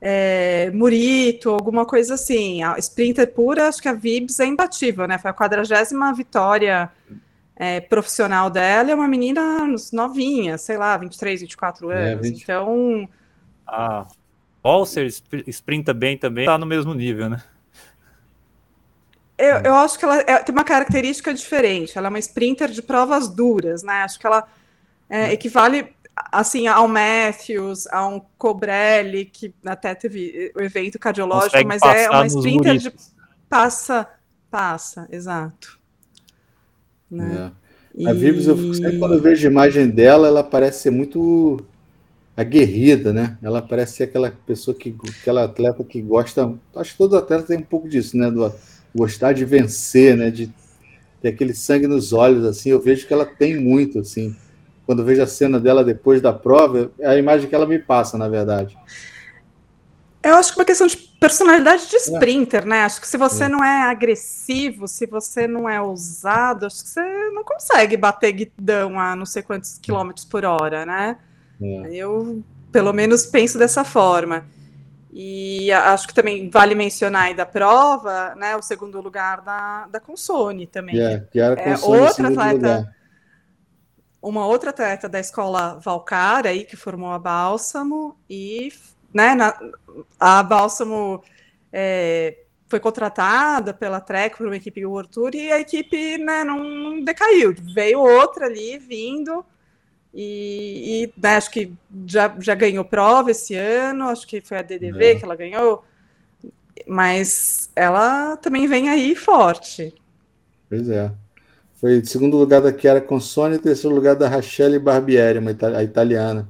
é, 0.00 0.70
Murito, 0.72 1.50
alguma 1.50 1.84
coisa 1.84 2.14
assim. 2.14 2.62
A 2.62 2.78
Sprinter 2.78 3.32
pura, 3.32 3.68
acho 3.68 3.82
que 3.82 3.88
a 3.88 3.92
Vibs 3.92 4.40
é 4.40 4.46
imbatível, 4.46 5.06
né? 5.06 5.18
Foi 5.18 5.30
a 5.30 5.34
quadragésima 5.34 6.12
vitória 6.14 6.90
é, 7.54 7.78
profissional 7.80 8.48
dela, 8.48 8.90
é 8.90 8.94
uma 8.94 9.06
menina 9.06 9.66
novinha, 9.92 10.56
sei 10.56 10.78
lá, 10.78 10.96
23, 10.96 11.42
24 11.42 11.90
é, 11.90 12.12
anos. 12.12 12.26
É, 12.26 12.30
20... 12.30 12.42
Então. 12.42 13.08
A 13.66 14.06
Walser 14.64 15.06
sprinta 15.46 15.92
bem 15.92 16.16
também, 16.16 16.46
tá 16.46 16.56
no 16.56 16.64
mesmo 16.66 16.94
nível, 16.94 17.28
né? 17.28 17.42
Eu, 19.36 19.56
eu 19.58 19.74
acho 19.74 19.98
que 19.98 20.04
ela 20.04 20.20
é, 20.20 20.38
tem 20.38 20.54
uma 20.54 20.64
característica 20.64 21.32
diferente. 21.32 21.96
Ela 21.96 22.08
é 22.08 22.10
uma 22.10 22.18
sprinter 22.18 22.70
de 22.70 22.82
provas 22.82 23.28
duras, 23.28 23.82
né? 23.82 24.02
Acho 24.02 24.18
que 24.18 24.26
ela 24.26 24.46
é, 25.08 25.32
equivale 25.32 25.94
assim, 26.32 26.66
ao 26.66 26.88
Matthews, 26.88 27.86
a 27.88 28.06
um 28.06 28.20
Cobrelli, 28.36 29.24
que 29.24 29.54
até 29.64 29.94
teve 29.94 30.52
o 30.54 30.60
evento 30.60 30.98
cardiológico, 30.98 31.52
Consegue 31.52 31.68
mas 31.68 31.82
é 31.82 32.10
uma 32.10 32.26
sprinter 32.26 32.78
de 32.78 32.92
passa, 33.48 34.06
passa, 34.50 35.08
exato. 35.10 35.78
Né? 37.10 37.52
É. 37.98 38.08
A 38.08 38.12
Vibes, 38.12 38.46
eu 38.46 38.56
sempre 38.74 38.98
quando 38.98 39.14
eu 39.14 39.20
vejo 39.20 39.46
a 39.46 39.50
imagem 39.50 39.88
dela, 39.88 40.28
ela 40.28 40.44
parece 40.44 40.82
ser 40.82 40.90
muito 40.90 41.60
aguerrida, 42.36 43.12
né? 43.12 43.36
Ela 43.42 43.60
parece 43.60 43.96
ser 43.96 44.04
aquela 44.04 44.30
pessoa 44.30 44.74
que, 44.74 44.94
aquela 45.20 45.44
atleta 45.44 45.82
que 45.82 46.00
gosta, 46.00 46.54
acho 46.76 46.92
que 46.92 46.98
todo 46.98 47.16
atleta 47.16 47.42
tem 47.44 47.58
um 47.58 47.62
pouco 47.62 47.88
disso, 47.88 48.16
né? 48.16 48.30
Do 48.30 48.54
gostar 48.94 49.32
de 49.32 49.44
vencer, 49.44 50.16
né? 50.16 50.30
De 50.30 50.50
ter 51.20 51.28
aquele 51.28 51.52
sangue 51.52 51.88
nos 51.88 52.12
olhos, 52.12 52.44
assim. 52.44 52.70
Eu 52.70 52.80
vejo 52.80 53.06
que 53.06 53.12
ela 53.12 53.26
tem 53.26 53.58
muito, 53.58 53.98
assim 53.98 54.34
quando 54.86 55.04
vejo 55.04 55.22
a 55.22 55.26
cena 55.26 55.60
dela 55.60 55.84
depois 55.84 56.20
da 56.20 56.32
prova, 56.32 56.90
é 56.98 57.08
a 57.08 57.16
imagem 57.16 57.48
que 57.48 57.54
ela 57.54 57.66
me 57.66 57.78
passa, 57.78 58.18
na 58.18 58.28
verdade. 58.28 58.76
Eu 60.22 60.34
acho 60.34 60.52
que 60.52 60.58
é 60.58 60.60
uma 60.60 60.66
questão 60.66 60.86
de 60.86 60.96
personalidade 60.96 61.88
de 61.88 61.96
sprinter, 61.96 62.62
é. 62.62 62.66
né? 62.66 62.82
Acho 62.82 63.00
que 63.00 63.06
se 63.06 63.16
você 63.16 63.44
é. 63.44 63.48
não 63.48 63.64
é 63.64 63.82
agressivo, 63.82 64.86
se 64.86 65.06
você 65.06 65.46
não 65.46 65.68
é 65.68 65.80
ousado, 65.80 66.66
acho 66.66 66.82
que 66.82 66.88
você 66.88 67.30
não 67.30 67.42
consegue 67.42 67.96
bater 67.96 68.32
guidão 68.32 69.00
a 69.00 69.16
não 69.16 69.24
sei 69.24 69.42
quantos 69.42 69.78
quilômetros 69.78 70.26
por 70.26 70.44
hora, 70.44 70.84
né? 70.84 71.16
É. 71.62 71.94
Eu, 71.94 72.42
pelo 72.70 72.92
menos, 72.92 73.24
penso 73.24 73.58
dessa 73.58 73.82
forma. 73.82 74.44
E 75.12 75.72
acho 75.72 76.06
que 76.06 76.14
também 76.14 76.48
vale 76.50 76.74
mencionar 76.74 77.24
aí 77.24 77.34
da 77.34 77.46
prova, 77.46 78.34
né? 78.36 78.54
O 78.56 78.62
segundo 78.62 79.00
lugar 79.00 79.40
da, 79.40 79.86
da 79.86 80.00
Consone 80.00 80.66
também. 80.66 80.96
Yeah, 80.96 81.26
que 81.32 81.40
era 81.40 81.60
é 81.60 81.76
outra 81.78 82.28
atleta. 82.28 82.52
Lugar 82.52 82.99
uma 84.22 84.46
outra 84.46 84.70
atleta 84.70 85.08
da 85.08 85.18
escola 85.18 85.78
Valcar 85.82 86.46
aí 86.46 86.64
que 86.64 86.76
formou 86.76 87.10
a 87.10 87.18
Bálsamo 87.18 88.16
e 88.28 88.72
né, 89.12 89.34
na, 89.34 89.58
a 90.18 90.42
Bálsamo 90.42 91.22
é, 91.72 92.38
foi 92.68 92.78
contratada 92.78 93.72
pela 93.74 94.00
Trek 94.00 94.36
para 94.36 94.46
uma 94.46 94.56
equipe 94.56 94.84
World 94.84 95.10
Tour 95.10 95.34
e 95.34 95.50
a 95.50 95.58
equipe 95.58 96.18
né, 96.18 96.44
não, 96.44 96.62
não, 96.62 97.04
decaiu. 97.04 97.54
Veio 97.74 98.00
outra 98.00 98.46
ali 98.46 98.78
vindo 98.78 99.44
E, 100.14 101.04
e 101.04 101.20
né, 101.20 101.36
acho 101.36 101.50
que 101.50 101.72
já, 102.06 102.34
já 102.38 102.54
ganhou 102.54 102.84
prova 102.84 103.30
esse 103.30 103.54
ano, 103.54 104.08
acho 104.08 104.26
que 104.26 104.40
foi 104.40 104.58
a 104.58 104.62
DDV 104.62 105.04
é. 105.04 105.14
que 105.16 105.24
ela 105.24 105.36
ganhou, 105.36 105.84
mas 106.86 107.70
ela 107.74 108.36
também 108.36 108.66
vem 108.66 108.88
aí 108.88 109.14
forte. 109.14 109.94
Pois 110.68 110.88
é. 110.88 111.10
Foi 111.80 112.04
segundo 112.04 112.36
lugar 112.36 112.60
da 112.60 112.76
Chiara 112.76 113.00
Consone 113.00 113.56
e 113.56 113.58
terceiro 113.58 113.96
lugar 113.96 114.14
da 114.14 114.28
Rachele 114.28 114.78
Barbieri, 114.78 115.38
uma 115.38 115.50
a 115.76 115.82
italiana. 115.82 116.46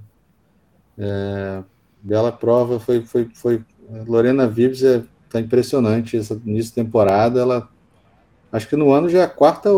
É, 0.98 1.62
bela 2.02 2.32
prova, 2.32 2.80
foi, 2.80 3.02
foi, 3.02 3.28
foi 3.32 3.62
Lorena 4.08 4.48
Vives 4.48 4.82
é, 4.82 5.02
tá 5.30 5.40
impressionante 5.40 6.16
essa 6.16 6.34
início 6.44 6.70
de 6.70 6.82
temporada. 6.82 7.40
Ela 7.40 7.68
acho 8.50 8.68
que 8.68 8.74
no 8.74 8.92
ano 8.92 9.08
já 9.08 9.20
é 9.20 9.24
a 9.24 9.28
quarta, 9.28 9.70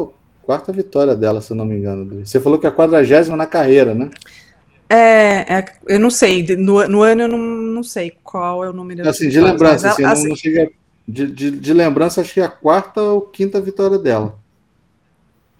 quarta 0.42 0.72
vitória 0.72 1.14
dela, 1.14 1.42
se 1.42 1.52
eu 1.52 1.56
não 1.56 1.66
me 1.66 1.76
engano. 1.76 2.24
Você 2.24 2.40
falou 2.40 2.58
que 2.58 2.66
é 2.66 2.70
a 2.70 2.74
quadragésima 2.74 3.36
na 3.36 3.46
carreira, 3.46 3.94
né? 3.94 4.10
É, 4.88 5.58
é, 5.58 5.64
eu 5.86 6.00
não 6.00 6.10
sei, 6.10 6.46
no, 6.56 6.86
no 6.88 7.02
ano 7.02 7.22
eu 7.22 7.28
não, 7.28 7.38
não 7.38 7.82
sei 7.82 8.12
qual 8.22 8.64
é 8.64 8.70
o 8.70 8.72
número. 8.72 9.08
Assim, 9.08 9.28
de 9.28 9.40
lembrança, 9.40 9.90
assim, 9.90 10.04
assim, 10.04 10.28
não, 10.28 10.36
chega, 10.36 10.70
de, 11.06 11.26
de, 11.26 11.50
de, 11.50 11.72
lembrança, 11.72 12.20
acho 12.20 12.34
que 12.34 12.40
é 12.40 12.44
a 12.44 12.48
quarta 12.48 13.00
ou 13.00 13.22
quinta 13.22 13.60
vitória 13.60 13.98
dela. 13.98 14.38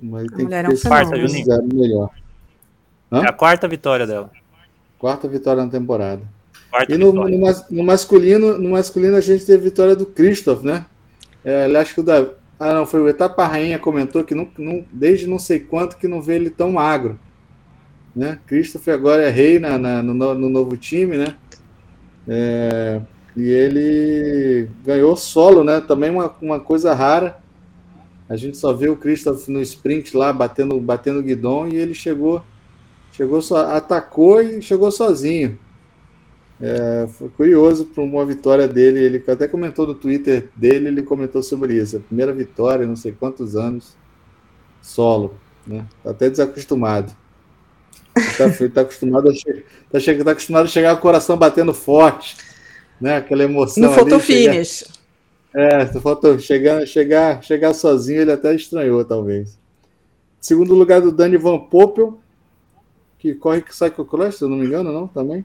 Mas 0.03 0.27
tem 0.27 0.45
mulher 0.45 0.65
que 0.67 0.75
ter 0.75 0.87
é 0.87 0.89
um 0.89 0.91
quarta, 0.91 1.75
melhor. 1.75 2.11
Hã? 3.11 3.23
É 3.23 3.29
a 3.29 3.33
quarta 3.33 3.69
vitória 3.69 4.07
dela. 4.07 4.31
Quarta 4.99 5.29
vitória 5.29 5.65
na 5.65 5.71
temporada. 5.71 6.23
Quarta 6.71 6.93
e 6.93 6.99
no, 6.99 7.13
no, 7.13 7.29
no, 7.29 7.85
masculino, 7.85 8.59
no 8.59 8.71
masculino 8.71 9.17
a 9.17 9.21
gente 9.21 9.45
teve 9.45 9.65
vitória 9.65 9.95
do 9.95 10.07
Christoph, 10.07 10.63
né? 10.63 10.87
É, 11.45 11.67
acho 11.77 11.95
que 11.95 12.01
o 12.01 12.05
da, 12.05 12.27
ah, 12.63 12.75
não, 12.75 12.87
foi 12.87 13.01
o 13.01 13.09
Etapa 13.09 13.45
Rainha 13.45 13.77
comentou 13.77 14.23
que 14.23 14.37
não, 14.37 14.49
não, 14.57 14.85
desde 14.93 15.27
não 15.27 15.37
sei 15.37 15.59
quanto 15.59 15.97
que 15.97 16.07
não 16.07 16.23
vê 16.23 16.37
ele 16.37 16.49
tão 16.49 16.71
magro. 16.71 17.19
Né? 18.15 18.39
Christoph 18.47 18.87
agora 18.89 19.23
é 19.23 19.31
rei 19.31 19.59
na, 19.59 19.77
na 19.77 20.01
no, 20.01 20.15
no, 20.15 20.49
novo 20.49 20.77
time, 20.77 21.17
né? 21.17 21.35
É, 22.29 23.01
e 23.37 23.49
ele 23.49 24.69
ganhou 24.85 25.17
solo, 25.17 25.65
né? 25.65 25.81
Também 25.81 26.11
uma, 26.11 26.33
uma 26.41 26.61
coisa 26.61 26.95
rara. 26.95 27.42
A 28.29 28.37
gente 28.37 28.57
só 28.57 28.73
vê 28.73 28.89
o 28.89 28.97
Christoph 28.97 29.49
no 29.49 29.61
sprint 29.61 30.17
lá, 30.17 30.33
batendo, 30.33 30.79
batendo 30.81 31.23
guidon, 31.23 31.69
e 31.69 31.77
ele 31.77 31.95
chegou, 31.95 32.43
chegou 33.13 33.43
só, 33.43 33.77
atacou 33.77 34.41
e 34.41 34.63
chegou 34.63 34.91
sozinho. 34.91 35.59
É, 36.61 37.09
foi 37.19 37.29
curioso 37.29 37.87
para 37.87 38.05
uma 38.05 38.25
vitória 38.25 38.69
dele. 38.69 39.01
Ele 39.01 39.25
até 39.27 39.49
comentou 39.49 39.85
no 39.85 39.95
Twitter 39.95 40.49
dele, 40.55 40.89
ele 40.89 41.03
comentou 41.03 41.43
sobre 41.43 41.75
isso. 41.75 41.97
A 41.97 42.01
primeira 42.01 42.33
vitória, 42.33 42.87
não 42.87 42.95
sei 42.95 43.11
quantos 43.11 43.57
anos, 43.57 43.97
solo. 44.81 45.35
Né? 45.67 45.85
Tá 46.05 46.11
até 46.11 46.31
desacostumado. 46.31 47.13
Está 48.17 48.49
tá 48.73 48.81
acostumado, 48.83 49.29
a 49.29 49.33
tá, 49.33 50.25
tá 50.25 50.31
acostumado 50.31 50.65
a 50.67 50.69
chegar 50.69 50.93
com 50.93 50.99
o 50.99 51.03
coração 51.03 51.37
batendo 51.37 51.75
forte, 51.75 52.37
né? 53.01 53.17
Aquela 53.17 53.43
emoção. 53.43 53.83
No 53.83 53.93
photo 53.93 54.21
finish. 54.21 54.85
É, 55.55 55.87
faltou 56.01 56.39
chegar, 56.39 56.87
chegar, 56.87 57.43
chegar 57.43 57.75
sozinho, 57.75 58.23
ele 58.23 58.33
até 58.33 58.55
estranhou, 58.55 59.05
talvez. 59.05 59.59
Segundo 60.41 60.75
lugar 60.75 61.01
do 61.01 61.13
Dani 61.13 61.37
Van 61.37 61.59
Poppel, 61.59 62.19
que 63.19 63.35
corre 63.35 63.63
que 63.63 63.75
sai 63.75 63.91
com 63.91 64.03
o 64.03 64.05
Clutch, 64.05 64.35
se 64.35 64.45
eu 64.45 64.49
não 64.49 64.57
me 64.57 64.67
engano, 64.67 64.93
não? 64.93 65.07
Também. 65.07 65.45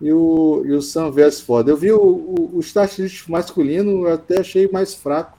E 0.00 0.12
o, 0.12 0.62
e 0.64 0.72
o 0.72 0.80
Sam 0.80 1.10
Vesford. 1.10 1.68
Eu 1.68 1.76
vi 1.76 1.90
o, 1.90 2.00
o, 2.00 2.50
o 2.54 2.60
start 2.60 2.98
masculino, 3.28 4.06
eu 4.06 4.14
até 4.14 4.40
achei 4.40 4.68
mais 4.68 4.94
fraco 4.94 5.36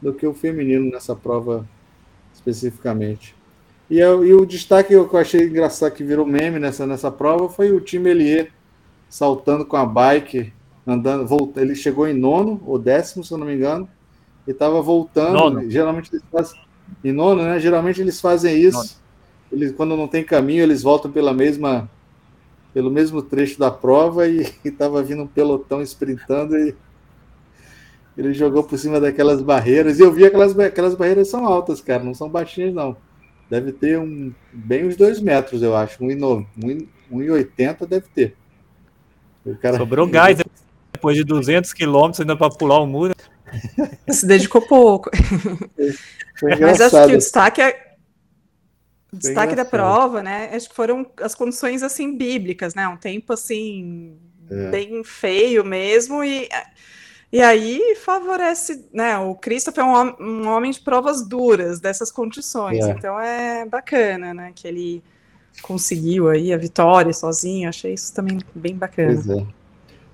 do 0.00 0.14
que 0.14 0.26
o 0.26 0.32
feminino 0.32 0.90
nessa 0.90 1.14
prova 1.14 1.68
especificamente. 2.34 3.36
E, 3.90 3.98
eu, 3.98 4.24
e 4.24 4.32
o 4.32 4.46
destaque 4.46 4.88
que 4.88 4.94
eu 4.94 5.18
achei 5.18 5.46
engraçado 5.46 5.92
que 5.92 6.02
virou 6.02 6.24
meme 6.24 6.58
nessa, 6.58 6.86
nessa 6.86 7.10
prova 7.10 7.48
foi 7.48 7.70
o 7.70 7.80
time 7.80 8.10
Elier 8.10 8.50
saltando 9.08 9.66
com 9.66 9.76
a 9.76 9.84
bike 9.84 10.52
andando, 10.92 11.26
volta, 11.26 11.60
ele 11.60 11.74
chegou 11.74 12.06
em 12.06 12.14
nono 12.14 12.60
ou 12.66 12.78
décimo, 12.78 13.24
se 13.24 13.32
eu 13.32 13.38
não 13.38 13.46
me 13.46 13.54
engano, 13.54 13.88
e 14.46 14.50
estava 14.50 14.80
voltando. 14.80 15.34
Nono. 15.34 15.70
Geralmente 15.70 16.10
eles 16.12 16.24
fazem 16.30 16.60
em 17.04 17.12
nono, 17.12 17.42
né? 17.42 17.58
Geralmente 17.60 18.00
eles 18.00 18.20
fazem 18.20 18.56
isso. 18.60 19.00
Eles, 19.50 19.72
quando 19.72 19.96
não 19.96 20.08
tem 20.08 20.24
caminho, 20.24 20.62
eles 20.62 20.82
voltam 20.82 21.10
pela 21.10 21.32
mesma 21.32 21.88
pelo 22.72 22.88
mesmo 22.88 23.20
trecho 23.20 23.58
da 23.58 23.70
prova 23.70 24.28
e 24.28 24.46
estava 24.64 25.02
vindo 25.02 25.22
um 25.22 25.26
pelotão 25.26 25.82
sprintando 25.82 26.56
e 26.56 26.74
ele 28.16 28.32
jogou 28.32 28.62
por 28.62 28.78
cima 28.78 29.00
daquelas 29.00 29.42
barreiras. 29.42 29.98
E 29.98 30.02
eu 30.02 30.12
vi 30.12 30.24
aquelas, 30.24 30.56
aquelas 30.58 30.94
barreiras 30.94 31.28
são 31.28 31.46
altas, 31.46 31.80
cara, 31.80 32.04
não 32.04 32.14
são 32.14 32.28
baixinhas, 32.28 32.74
não. 32.74 32.96
Deve 33.48 33.72
ter 33.72 33.98
um, 33.98 34.32
bem 34.52 34.86
uns 34.86 34.94
dois 34.94 35.20
metros, 35.20 35.62
eu 35.62 35.74
acho. 35.74 35.98
1,80 36.04 36.86
um, 37.10 37.84
um 37.84 37.86
deve 37.86 38.06
ter. 38.14 38.36
O 39.44 39.56
cara, 39.56 39.78
Sobrou 39.78 40.06
gás, 40.06 40.38
depois 41.00 41.16
de 41.16 41.24
200 41.24 41.72
quilômetros 41.72 42.20
ainda 42.20 42.36
para 42.36 42.50
pular 42.50 42.78
o 42.78 42.86
muro. 42.86 43.14
Se 44.08 44.26
dedicou 44.26 44.60
pouco. 44.60 45.10
Mas 46.42 46.80
acho 46.80 47.06
que 47.06 47.14
o 47.14 47.18
destaque 47.18 47.62
é 47.62 47.90
o 49.12 49.16
destaque 49.16 49.56
da 49.56 49.64
prova, 49.64 50.22
né? 50.22 50.50
Acho 50.52 50.68
que 50.68 50.74
foram 50.74 51.04
as 51.20 51.34
condições 51.34 51.82
assim 51.82 52.16
bíblicas, 52.16 52.74
né? 52.74 52.86
Um 52.86 52.96
tempo 52.96 53.32
assim 53.32 54.16
é. 54.48 54.70
bem 54.70 55.02
feio 55.02 55.64
mesmo 55.64 56.22
e 56.22 56.48
e 57.32 57.40
aí 57.40 57.96
favorece, 57.96 58.88
né? 58.92 59.18
O 59.18 59.34
Cristo 59.34 59.72
foi 59.72 59.84
um, 59.84 60.14
um 60.20 60.48
homem 60.48 60.70
de 60.70 60.80
provas 60.80 61.26
duras 61.26 61.80
dessas 61.80 62.10
condições, 62.10 62.84
é. 62.84 62.90
então 62.90 63.20
é 63.20 63.64
bacana, 63.64 64.34
né? 64.34 64.52
Que 64.54 64.68
ele 64.68 65.02
conseguiu 65.62 66.28
aí 66.28 66.52
a 66.52 66.56
vitória 66.56 67.12
sozinho. 67.12 67.68
Achei 67.68 67.94
isso 67.94 68.14
também 68.14 68.38
bem 68.54 68.76
bacana. 68.76 69.14
Pois 69.14 69.28
é. 69.28 69.59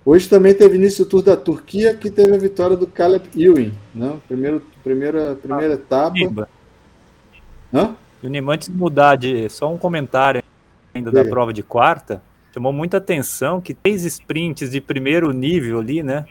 Hoje 0.06 0.28
também 0.28 0.54
teve 0.54 0.76
início 0.76 1.04
o 1.04 1.08
Tour 1.08 1.20
da 1.20 1.36
Turquia, 1.36 1.92
que 1.92 2.08
teve 2.08 2.32
a 2.32 2.38
vitória 2.38 2.76
do 2.76 2.86
Caleb 2.86 3.28
Ewing, 3.34 3.74
né? 3.92 4.16
Primeiro, 4.28 4.62
primeira, 4.84 5.34
primeira 5.34 5.72
ah, 5.72 5.76
etapa. 5.76 6.48
Hã? 7.74 7.96
Junima, 8.22 8.54
antes 8.54 8.68
de 8.68 8.74
mudar 8.74 9.16
de 9.16 9.48
só 9.48 9.68
um 9.68 9.76
comentário 9.76 10.44
ainda 10.94 11.10
da 11.10 11.24
prova 11.24 11.52
de 11.52 11.64
quarta, 11.64 12.22
chamou 12.54 12.72
muita 12.72 12.98
atenção 12.98 13.60
que 13.60 13.74
três 13.74 14.04
sprints 14.04 14.70
de 14.70 14.80
primeiro 14.80 15.32
nível 15.32 15.80
ali, 15.80 16.04
né? 16.04 16.24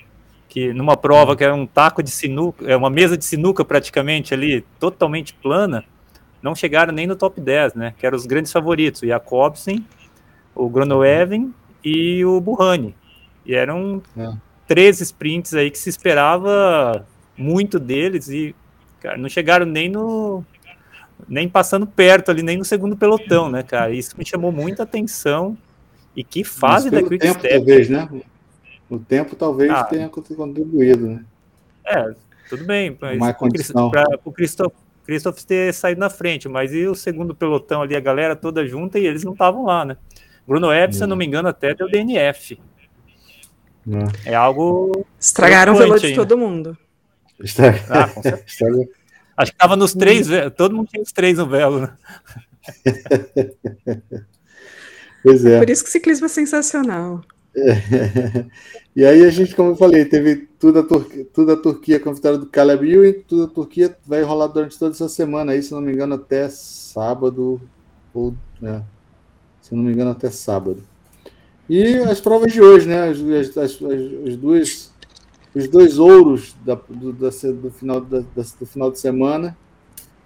Que 0.47 0.71
numa 0.71 0.95
prova 0.95 1.35
que 1.35 1.43
é 1.43 1.51
um 1.51 1.67
taco 1.67 2.01
de 2.01 2.11
sinuca, 2.11 2.63
é 2.65 2.77
uma 2.77 2.89
mesa 2.89 3.17
de 3.17 3.25
sinuca 3.25 3.65
praticamente 3.65 4.33
ali, 4.33 4.61
totalmente 4.79 5.33
plana, 5.33 5.83
não 6.41 6.55
chegaram 6.55 6.93
nem 6.93 7.05
no 7.05 7.15
top 7.17 7.41
10, 7.41 7.73
né? 7.73 7.93
Que 7.97 8.07
eram 8.07 8.15
os 8.15 8.25
grandes 8.25 8.53
favoritos, 8.53 9.01
o 9.01 9.05
Jacobsen, 9.05 9.85
o 10.55 10.69
Gronoeven 10.69 11.53
e 11.83 12.23
o 12.23 12.39
Burrani. 12.39 12.95
E 13.45 13.53
eram 13.53 14.01
é. 14.17 14.31
três 14.67 14.99
sprints 15.01 15.53
aí 15.53 15.69
que 15.69 15.77
se 15.77 15.89
esperava 15.89 17.05
muito 17.37 17.79
deles 17.79 18.29
e 18.29 18.55
cara, 18.99 19.17
não 19.17 19.29
chegaram 19.29 19.65
nem 19.65 19.89
no 19.89 20.43
nem 21.27 21.47
passando 21.47 21.87
perto 21.87 22.29
ali, 22.29 22.43
nem 22.43 22.57
no 22.57 22.65
segundo 22.65 22.97
pelotão, 22.97 23.49
né, 23.49 23.63
cara? 23.63 23.91
Isso 23.91 24.17
me 24.17 24.25
chamou 24.25 24.51
muita 24.51 24.83
atenção. 24.83 25.57
E 26.15 26.23
que 26.23 26.43
fase 26.43 26.89
da 26.89 27.01
Quick 27.01 27.19
tempo, 27.19 27.39
Step. 27.39 27.55
Talvez, 27.55 27.89
né? 27.89 28.09
O 28.89 28.99
tempo 28.99 29.35
talvez 29.35 29.69
ah, 29.69 29.83
tenha 29.83 30.09
contribuído, 30.09 31.07
né? 31.07 31.25
É, 31.85 32.13
tudo 32.49 32.63
bem. 32.63 32.97
Mas 33.17 33.35
para 33.35 34.19
o 34.23 34.31
Christoph, 34.31 34.73
Christoph 35.05 35.43
ter 35.43 35.73
saído 35.73 35.99
na 35.99 36.09
frente, 36.09 36.47
mas 36.47 36.73
e 36.73 36.87
o 36.87 36.95
segundo 36.95 37.35
pelotão 37.35 37.81
ali, 37.81 37.95
a 37.95 37.99
galera 37.99 38.35
toda 38.35 38.65
junta 38.65 38.97
e 38.97 39.05
eles 39.05 39.23
não 39.23 39.33
estavam 39.33 39.65
lá, 39.65 39.83
né? 39.83 39.97
Bruno 40.47 40.71
Epp, 40.71 40.95
se 40.95 41.03
eu 41.03 41.07
não 41.07 41.15
me 41.15 41.25
engano, 41.25 41.47
até 41.47 41.73
deu 41.73 41.89
DNF. 41.89 42.59
É, 44.25 44.31
é 44.31 44.35
algo. 44.35 45.05
Estragaram 45.19 45.73
o 45.73 45.77
velo 45.77 45.99
de 45.99 46.15
todo 46.15 46.37
mundo. 46.37 46.77
Ah. 47.89 48.09
Acho 49.37 49.51
que 49.51 49.57
tava 49.57 49.75
nos 49.75 49.93
três, 49.93 50.27
todo 50.55 50.75
mundo 50.75 50.87
tinha 50.89 51.03
os 51.03 51.11
três 51.11 51.37
no 51.37 51.45
velo, 51.45 51.81
né? 51.81 51.93
pois 55.21 55.45
é. 55.45 55.55
é. 55.55 55.59
Por 55.59 55.69
isso 55.69 55.83
que 55.83 55.89
o 55.89 55.91
ciclismo 55.91 56.25
é 56.25 56.29
sensacional. 56.29 57.21
É. 57.55 58.45
E 58.95 59.05
aí 59.05 59.25
a 59.25 59.29
gente, 59.29 59.53
como 59.53 59.71
eu 59.71 59.75
falei, 59.75 60.05
teve 60.05 60.47
tudo 60.57 60.79
a, 60.79 60.83
Turquia, 60.83 61.27
tudo 61.33 61.51
a 61.51 61.57
Turquia 61.57 61.99
com 61.99 62.09
a 62.09 62.13
vitória 62.13 62.37
do 62.37 62.45
Caleb 62.45 62.87
e 62.87 63.11
tudo 63.11 63.43
a 63.43 63.47
Turquia 63.47 63.97
vai 64.05 64.21
rolar 64.23 64.47
durante 64.47 64.79
toda 64.79 64.95
essa 64.95 65.09
semana 65.09 65.51
aí, 65.51 65.61
se 65.61 65.73
não 65.73 65.81
me 65.81 65.91
engano, 65.91 66.15
até 66.15 66.47
sábado, 66.47 67.59
ou, 68.13 68.33
né, 68.61 68.81
se 69.61 69.75
não 69.75 69.83
me 69.83 69.91
engano, 69.91 70.11
até 70.11 70.31
sábado. 70.31 70.81
E 71.67 71.97
as 71.97 72.21
provas 72.21 72.53
de 72.53 72.61
hoje, 72.61 72.87
né? 72.87 73.09
As, 73.09 73.19
as, 73.19 73.57
as, 73.57 73.81
as 74.27 74.37
duas, 74.37 74.93
os 75.53 75.67
dois 75.67 75.97
ouros 75.97 76.55
da, 76.63 76.75
do, 76.75 77.11
da, 77.11 77.29
do, 77.29 77.71
final, 77.71 78.01
da, 78.01 78.19
do 78.19 78.65
final 78.65 78.91
de 78.91 78.99
semana: 78.99 79.57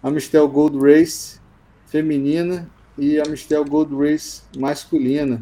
a 0.04 0.12
Mistel 0.12 0.48
Gold 0.50 0.78
Race 0.78 1.40
feminina 1.88 2.70
e 2.98 3.20
a 3.20 3.24
Mistel 3.26 3.64
Gold 3.64 3.96
Race 3.96 4.42
masculina. 4.58 5.42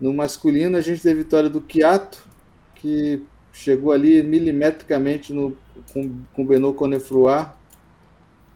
No 0.00 0.12
masculino, 0.12 0.76
a 0.76 0.80
gente 0.80 1.02
teve 1.02 1.22
vitória 1.22 1.48
do 1.48 1.60
Kiato, 1.60 2.26
que 2.74 3.22
chegou 3.52 3.92
ali 3.92 4.22
milimetricamente 4.22 5.32
no, 5.32 5.56
com, 5.92 6.20
com 6.34 6.46
Benoît 6.46 6.74
Conefroy, 6.74 7.46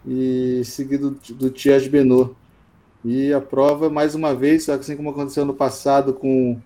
e 0.07 0.63
seguido 0.65 1.19
do 1.31 1.51
Thiago 1.51 1.89
Benoît. 1.91 2.31
E 3.04 3.33
a 3.33 3.40
prova, 3.40 3.88
mais 3.88 4.14
uma 4.14 4.35
vez, 4.35 4.69
assim 4.69 4.97
como 4.97 5.11
aconteceu 5.11 5.45
no 5.45 5.54
passado 5.54 6.12
com, 6.12 6.61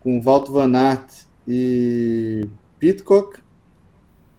com 0.00 0.20
Walter 0.20 0.52
Van 0.52 0.72
Aert 0.76 1.24
e 1.48 2.46
Pitcock, 2.78 3.38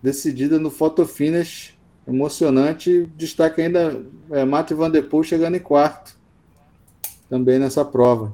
decidida 0.02 0.58
no 0.58 0.70
photo 0.70 1.04
finish, 1.06 1.76
emocionante. 2.08 3.06
Destaque 3.16 3.60
ainda 3.60 4.02
é, 4.30 4.44
Mate 4.44 4.72
Van 4.72 4.90
Der 4.90 5.08
Poel 5.08 5.24
chegando 5.24 5.56
em 5.56 5.60
quarto, 5.60 6.16
também 7.28 7.58
nessa 7.58 7.84
prova. 7.84 8.32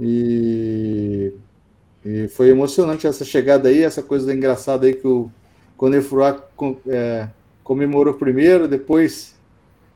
E, 0.00 1.32
e, 2.04 2.28
foi 2.28 2.48
emocionante 2.48 3.06
essa 3.06 3.24
chegada 3.24 3.68
aí, 3.68 3.82
essa 3.82 4.02
coisa 4.02 4.32
engraçada 4.34 4.86
aí 4.86 4.94
que 4.94 5.06
o 5.06 5.30
Conefroy 5.76 6.36
é, 6.88 7.28
comemorou 7.62 8.14
primeiro, 8.14 8.66
depois 8.66 9.33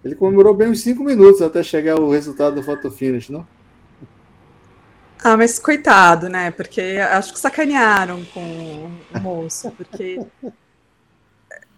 ele 0.04 0.14
comemorou 0.14 0.54
bem 0.54 0.68
uns 0.68 0.80
cinco 0.80 1.02
minutos 1.02 1.42
até 1.42 1.62
chegar 1.62 2.00
o 2.00 2.10
resultado 2.10 2.54
do 2.54 2.62
photo 2.62 2.90
finish, 2.90 3.28
não? 3.28 3.46
Ah, 5.22 5.36
mas 5.36 5.58
coitado, 5.58 6.28
né? 6.28 6.50
Porque 6.52 6.80
acho 7.10 7.32
que 7.32 7.40
sacanearam 7.40 8.24
com 8.26 8.90
o 9.14 9.20
moço, 9.20 9.70
porque 9.72 10.20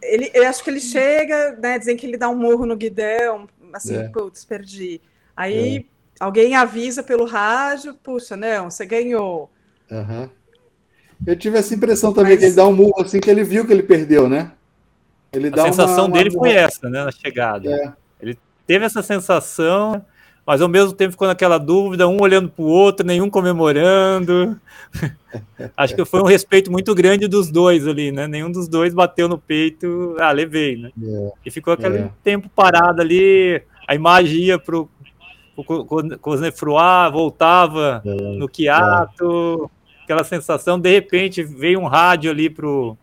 ele, 0.02 0.30
eu 0.34 0.46
acho 0.46 0.62
que 0.62 0.70
ele 0.70 0.80
chega, 0.80 1.56
né, 1.60 1.78
dizem 1.78 1.96
que 1.96 2.06
ele 2.06 2.18
dá 2.18 2.28
um 2.28 2.36
morro 2.36 2.66
no 2.66 2.76
guidão, 2.76 3.48
assim, 3.72 3.96
é. 3.96 4.08
putz, 4.08 4.44
perdi. 4.44 5.00
Aí 5.34 5.78
é. 5.78 5.84
alguém 6.18 6.54
avisa 6.54 7.02
pelo 7.02 7.24
rádio, 7.24 7.94
puxa, 7.94 8.36
não, 8.36 8.70
você 8.70 8.84
ganhou. 8.84 9.50
Uhum. 9.90 10.28
Eu 11.26 11.36
tive 11.36 11.58
essa 11.58 11.74
impressão 11.74 12.12
também, 12.12 12.32
Mas... 12.32 12.40
que 12.40 12.44
ele 12.46 12.54
dá 12.54 12.66
um 12.66 12.74
murro 12.74 13.02
assim, 13.02 13.20
que 13.20 13.30
ele 13.30 13.44
viu 13.44 13.66
que 13.66 13.72
ele 13.72 13.82
perdeu, 13.82 14.28
né? 14.28 14.52
Ele 15.32 15.48
a 15.48 15.64
sensação 15.64 16.06
uma, 16.06 16.16
dele 16.16 16.30
uma... 16.30 16.40
foi 16.40 16.52
essa, 16.52 16.90
né, 16.90 17.04
na 17.04 17.12
chegada. 17.12 17.70
É. 17.70 17.99
Teve 18.70 18.84
essa 18.84 19.02
sensação, 19.02 20.00
mas 20.46 20.62
ao 20.62 20.68
mesmo 20.68 20.92
tempo 20.92 21.10
ficou 21.10 21.26
naquela 21.26 21.58
dúvida, 21.58 22.06
um 22.06 22.22
olhando 22.22 22.48
para 22.48 22.62
o 22.62 22.68
outro, 22.68 23.04
nenhum 23.04 23.28
comemorando. 23.28 24.56
Acho 25.76 25.96
que 25.96 26.04
foi 26.04 26.20
um 26.20 26.26
respeito 26.26 26.70
muito 26.70 26.94
grande 26.94 27.26
dos 27.26 27.50
dois 27.50 27.88
ali, 27.88 28.12
né? 28.12 28.28
Nenhum 28.28 28.48
dos 28.48 28.68
dois 28.68 28.94
bateu 28.94 29.28
no 29.28 29.36
peito, 29.36 30.14
ah, 30.20 30.30
levei, 30.30 30.76
né? 30.76 30.92
É, 31.02 31.32
e 31.46 31.50
ficou 31.50 31.74
aquele 31.74 31.98
é. 31.98 32.10
tempo 32.22 32.48
parado 32.48 33.02
ali, 33.02 33.60
a 33.88 33.96
imagem 33.96 34.38
ia 34.38 34.56
para 34.56 34.78
o 34.78 34.88
Cosnefroy, 36.20 37.10
voltava 37.10 38.00
é, 38.06 38.14
no 38.38 38.48
quiato, 38.48 39.68
aquela 40.04 40.22
sensação, 40.22 40.78
de 40.78 40.92
repente 40.92 41.42
veio 41.42 41.80
um 41.80 41.88
rádio 41.88 42.30
ali 42.30 42.48
para 42.48 42.68
o 42.68 42.96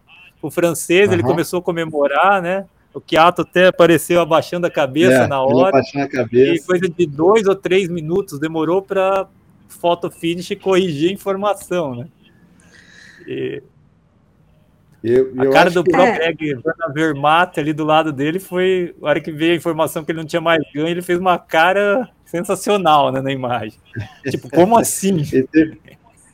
francês, 0.50 1.12
ele 1.12 1.24
começou 1.24 1.60
a 1.60 1.62
comemorar, 1.62 2.42
né? 2.42 2.66
O 2.98 3.02
Kiato 3.02 3.44
até 3.44 3.68
apareceu 3.68 4.20
abaixando 4.20 4.66
a 4.66 4.72
cabeça 4.72 5.26
é, 5.26 5.28
na 5.28 5.40
hora. 5.40 5.70
Abaixando 5.70 6.06
a 6.06 6.10
cabeça. 6.10 6.56
E 6.56 6.66
coisa 6.66 6.90
de 6.90 7.06
dois 7.06 7.46
ou 7.46 7.56
três 7.56 7.88
minutos 7.90 8.40
demorou 8.40 8.82
para 8.82 9.28
foto 9.68 10.10
finish 10.10 10.58
corrigir 10.60 11.12
a 11.12 11.14
informação, 11.14 11.96
né? 11.96 12.08
E... 13.28 13.62
Eu, 15.04 15.32
eu 15.36 15.52
a 15.52 15.54
cara 15.54 15.70
do 15.70 15.84
próprio 15.84 16.24
é. 16.24 16.30
Egg 16.30 16.58
Vermaat 16.92 17.60
ali 17.60 17.72
do 17.72 17.86
lado 17.86 18.12
dele 18.12 18.40
foi. 18.40 18.96
A 19.00 19.10
hora 19.10 19.22
que 19.22 19.32
veio 19.32 19.54
a 19.54 19.56
informação 19.56 20.04
que 20.04 20.12
ele 20.12 20.20
não 20.20 20.26
tinha 20.26 20.42
mais 20.42 20.60
ganho, 20.74 20.88
ele 20.88 21.04
fez 21.04 21.20
uma 21.20 21.38
cara 21.38 22.10
sensacional 22.26 23.12
né, 23.12 23.22
na 23.22 23.32
imagem. 23.32 23.80
tipo, 24.28 24.50
como 24.50 24.76
assim? 24.80 25.24
teve, 25.24 25.80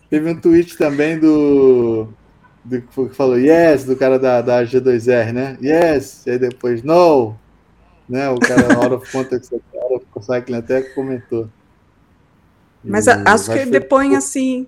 teve 0.10 0.32
um 0.32 0.40
tweet 0.40 0.78
também 0.78 1.20
do 1.20 2.08
do 2.64 2.82
que 2.82 3.10
falou 3.10 3.38
yes, 3.38 3.84
do 3.84 3.96
cara 3.96 4.18
da, 4.18 4.42
da 4.42 4.64
G2R, 4.64 5.32
né? 5.34 5.58
Yes, 5.62 6.26
e 6.26 6.32
aí 6.32 6.40
depois 6.40 6.82
no, 6.82 7.36
né? 8.08 8.30
O 8.30 8.40
cara 8.40 8.74
out 8.76 8.94
of 8.96 9.12
context, 9.12 9.52
out 9.54 10.06
of 10.16 10.26
cycling 10.26 10.58
até 10.58 10.82
comentou. 10.82 11.50
Mas 12.84 13.08
e 13.08 13.12
acho 13.12 13.52
que 13.52 13.66
depõe 13.66 14.16
assim, 14.16 14.68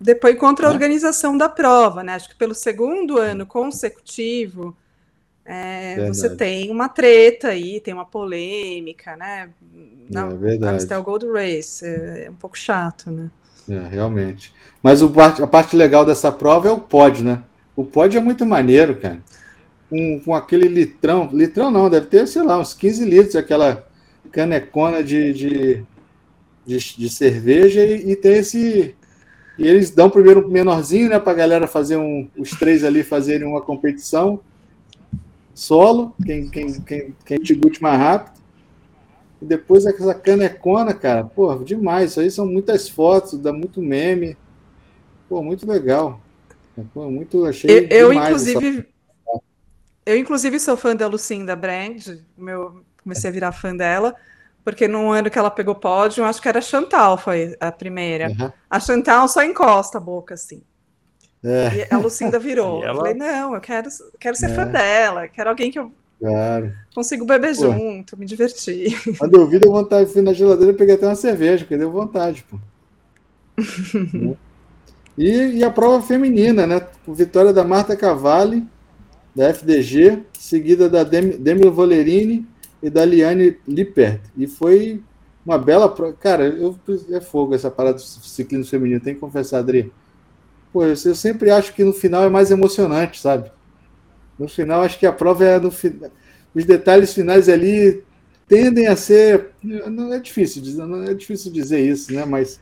depois 0.00 0.38
contra 0.38 0.68
a 0.68 0.70
organização 0.70 1.36
da 1.36 1.48
prova, 1.48 2.02
né? 2.02 2.14
Acho 2.14 2.28
que 2.28 2.36
pelo 2.36 2.54
segundo 2.54 3.18
ano 3.18 3.46
consecutivo 3.46 4.76
é, 5.44 6.08
você 6.08 6.34
tem 6.34 6.70
uma 6.70 6.88
treta 6.88 7.48
aí, 7.48 7.80
tem 7.80 7.92
uma 7.92 8.06
polêmica, 8.06 9.16
né? 9.16 9.50
Na, 10.10 10.26
é 10.26 10.34
verdade. 10.34 10.74
Amstel 10.74 11.02
Gold 11.02 11.26
Race, 11.30 11.84
é, 11.84 12.24
é 12.26 12.30
um 12.30 12.34
pouco 12.34 12.56
chato, 12.56 13.10
né? 13.10 13.30
É, 13.68 13.88
realmente. 13.88 14.52
Mas 14.82 15.02
o, 15.02 15.12
a 15.18 15.46
parte 15.46 15.76
legal 15.76 16.04
dessa 16.04 16.30
prova 16.30 16.68
é 16.68 16.70
o 16.70 16.78
pod, 16.78 17.24
né? 17.24 17.42
O 17.74 17.84
pod 17.84 18.16
é 18.16 18.20
muito 18.20 18.44
maneiro, 18.44 18.96
cara. 18.96 19.18
Com, 19.88 20.20
com 20.20 20.34
aquele 20.34 20.68
litrão, 20.68 21.28
litrão 21.32 21.70
não, 21.70 21.88
deve 21.88 22.06
ter, 22.06 22.26
sei 22.26 22.42
lá, 22.42 22.58
uns 22.58 22.74
15 22.74 23.04
litros, 23.04 23.36
aquela 23.36 23.86
canecona 24.30 25.02
de, 25.02 25.32
de, 25.32 25.84
de, 26.66 26.78
de 26.96 27.08
cerveja 27.08 27.84
e, 27.84 28.12
e, 28.12 28.16
tem 28.16 28.34
esse. 28.38 28.94
E 29.56 29.66
eles 29.66 29.90
dão 29.90 30.10
primeiro 30.10 30.46
um 30.46 30.50
menorzinho, 30.50 31.08
né, 31.08 31.18
pra 31.18 31.32
galera 31.32 31.66
fazer 31.66 31.96
um. 31.96 32.28
Os 32.36 32.50
três 32.50 32.84
ali 32.84 33.02
fazerem 33.02 33.46
uma 33.46 33.60
competição 33.60 34.40
solo, 35.54 36.14
quem, 36.24 36.48
quem, 36.48 36.80
quem, 36.80 37.14
quem 37.24 37.38
te 37.38 37.82
mais 37.82 37.98
rápido. 37.98 38.33
E 39.44 39.46
depois 39.46 39.84
essa 39.84 40.14
canecona, 40.14 40.94
cara, 40.94 41.22
pô, 41.22 41.54
demais. 41.56 42.12
Isso 42.12 42.20
aí 42.20 42.30
são 42.30 42.46
muitas 42.46 42.88
fotos, 42.88 43.38
dá 43.38 43.52
muito 43.52 43.82
meme. 43.82 44.38
Pô, 45.28 45.42
muito 45.42 45.70
legal. 45.70 46.18
Pô, 46.94 47.10
muito, 47.10 47.44
achei 47.44 47.70
eu, 47.70 47.88
eu 47.90 48.12
inclusive, 48.12 48.78
essa... 48.78 49.42
eu, 50.06 50.16
inclusive, 50.16 50.58
sou 50.58 50.78
fã 50.78 50.96
da 50.96 51.06
Lucinda 51.06 51.54
Brand. 51.54 52.20
Meu, 52.38 52.82
comecei 53.02 53.28
a 53.28 53.32
virar 53.34 53.52
fã 53.52 53.76
dela, 53.76 54.14
porque 54.64 54.88
no 54.88 55.10
ano 55.10 55.30
que 55.30 55.38
ela 55.38 55.50
pegou 55.50 55.74
pódio, 55.74 56.24
acho 56.24 56.40
que 56.40 56.48
era 56.48 56.60
a 56.60 56.62
Chantal, 56.62 57.18
foi 57.18 57.54
a 57.60 57.70
primeira. 57.70 58.28
Uhum. 58.28 58.50
A 58.70 58.80
Chantal 58.80 59.28
só 59.28 59.44
encosta 59.44 59.98
a 59.98 60.00
boca, 60.00 60.32
assim. 60.32 60.62
É. 61.44 61.86
E 61.90 61.94
a 61.94 61.98
Lucinda 61.98 62.38
virou. 62.38 62.80
Ela... 62.82 62.92
Eu 62.92 62.96
falei, 62.96 63.14
não, 63.14 63.54
eu 63.54 63.60
quero, 63.60 63.90
quero 64.18 64.36
ser 64.36 64.50
é. 64.50 64.54
fã 64.54 64.66
dela, 64.66 65.28
quero 65.28 65.50
alguém 65.50 65.70
que 65.70 65.78
eu 65.78 65.92
Claro. 66.18 66.72
Consigo 66.94 67.26
beber 67.26 67.54
pô, 67.56 67.62
junto, 67.62 68.16
me 68.16 68.24
divertir. 68.24 68.96
Quando 69.18 69.36
eu 69.36 69.46
vi, 69.46 69.58
deu 69.58 69.72
vontade, 69.72 70.10
fui 70.10 70.22
na 70.22 70.32
geladeira 70.32 70.72
e 70.72 70.76
peguei 70.76 70.94
até 70.94 71.06
uma 71.06 71.14
cerveja, 71.14 71.64
porque 71.64 71.76
deu 71.76 71.90
vontade, 71.90 72.44
pô. 72.48 72.58
e, 75.18 75.58
e, 75.58 75.64
a 75.64 75.70
prova 75.70 76.04
feminina, 76.04 76.66
né? 76.66 76.86
Vitória 77.06 77.52
da 77.52 77.62
Marta 77.62 77.96
Cavalli, 77.96 78.66
da 79.34 79.52
FDG, 79.52 80.22
seguida 80.38 80.88
da 80.88 81.04
Demi, 81.04 81.36
Demi 81.36 81.68
Volerini 81.68 82.46
e 82.82 82.88
da 82.88 83.04
Liane 83.04 83.56
Lippert. 83.66 84.20
E 84.36 84.46
foi 84.46 85.02
uma 85.44 85.58
bela 85.58 85.88
prova. 85.88 86.14
Cara, 86.14 86.46
eu, 86.46 86.78
é 87.10 87.20
fogo 87.20 87.54
essa 87.54 87.70
parada 87.70 87.96
do 87.96 88.02
ciclismo 88.02 88.66
feminino, 88.66 89.00
tem 89.00 89.14
que 89.14 89.20
confessar, 89.20 89.58
Adri. 89.58 89.92
Pô, 90.72 90.82
eu, 90.82 90.94
eu 91.04 91.14
sempre 91.14 91.50
acho 91.50 91.74
que 91.74 91.84
no 91.84 91.92
final 91.92 92.24
é 92.24 92.28
mais 92.28 92.50
emocionante, 92.50 93.20
sabe? 93.20 93.50
No 94.38 94.48
final, 94.48 94.82
acho 94.82 94.98
que 94.98 95.06
a 95.06 95.12
prova 95.12 95.44
é 95.44 95.58
no 95.58 95.70
final. 95.70 96.10
Os 96.54 96.64
detalhes 96.64 97.12
finais 97.12 97.48
ali 97.48 98.02
tendem 98.48 98.86
a 98.86 98.96
ser. 98.96 99.50
Não 99.62 100.12
é 100.12 100.18
difícil 100.18 100.62
não 100.86 101.02
é 101.04 101.14
difícil 101.14 101.52
dizer 101.52 101.80
isso, 101.80 102.12
né? 102.12 102.24
Mas 102.24 102.60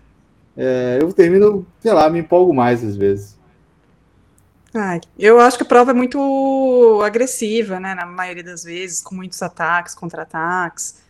é, 0.56 0.98
eu 1.00 1.12
termino, 1.12 1.66
sei 1.80 1.92
lá, 1.92 2.08
me 2.08 2.20
empolgo 2.20 2.52
mais 2.54 2.82
às 2.84 2.96
vezes. 2.96 3.38
Ai, 4.74 5.00
eu 5.18 5.38
acho 5.38 5.58
que 5.58 5.64
a 5.64 5.66
prova 5.66 5.90
é 5.90 5.94
muito 5.94 7.00
agressiva, 7.04 7.78
né? 7.78 7.94
Na 7.94 8.06
maioria 8.06 8.42
das 8.42 8.64
vezes, 8.64 9.02
com 9.02 9.14
muitos 9.14 9.42
ataques, 9.42 9.94
contra-ataques. 9.94 11.02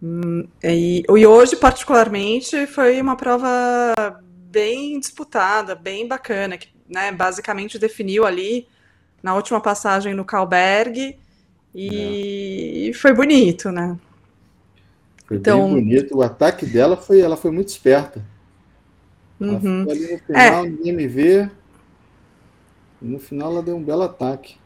Hum, 0.00 0.46
e, 0.62 1.02
e 1.08 1.26
hoje, 1.26 1.56
particularmente, 1.56 2.66
foi 2.68 3.00
uma 3.00 3.16
prova 3.16 4.22
bem 4.22 5.00
disputada, 5.00 5.74
bem 5.74 6.06
bacana, 6.06 6.56
que 6.56 6.68
né, 6.88 7.10
basicamente 7.10 7.78
definiu 7.78 8.24
ali 8.24 8.68
na 9.24 9.34
última 9.34 9.58
passagem 9.58 10.12
no 10.12 10.22
Calberg 10.22 11.18
e 11.74 12.90
é. 12.90 12.92
foi 12.92 13.14
bonito, 13.14 13.72
né? 13.72 13.98
Foi 15.24 15.38
então, 15.38 15.72
bem 15.72 15.82
bonito. 15.82 16.18
O 16.18 16.22
ataque 16.22 16.66
dela 16.66 16.94
foi, 16.94 17.22
ela 17.22 17.34
foi 17.34 17.50
muito 17.50 17.68
esperta. 17.68 18.22
Ela 19.40 19.52
uhum. 19.52 19.86
ali 19.90 20.12
no 20.12 20.18
final, 20.18 20.64
é. 20.66 20.68
ninguém 20.68 20.92
me 20.92 21.08
vê. 21.08 21.50
No 23.00 23.18
final 23.18 23.50
ela 23.50 23.62
deu 23.62 23.74
um 23.76 23.82
belo 23.82 24.02
ataque. 24.02 24.58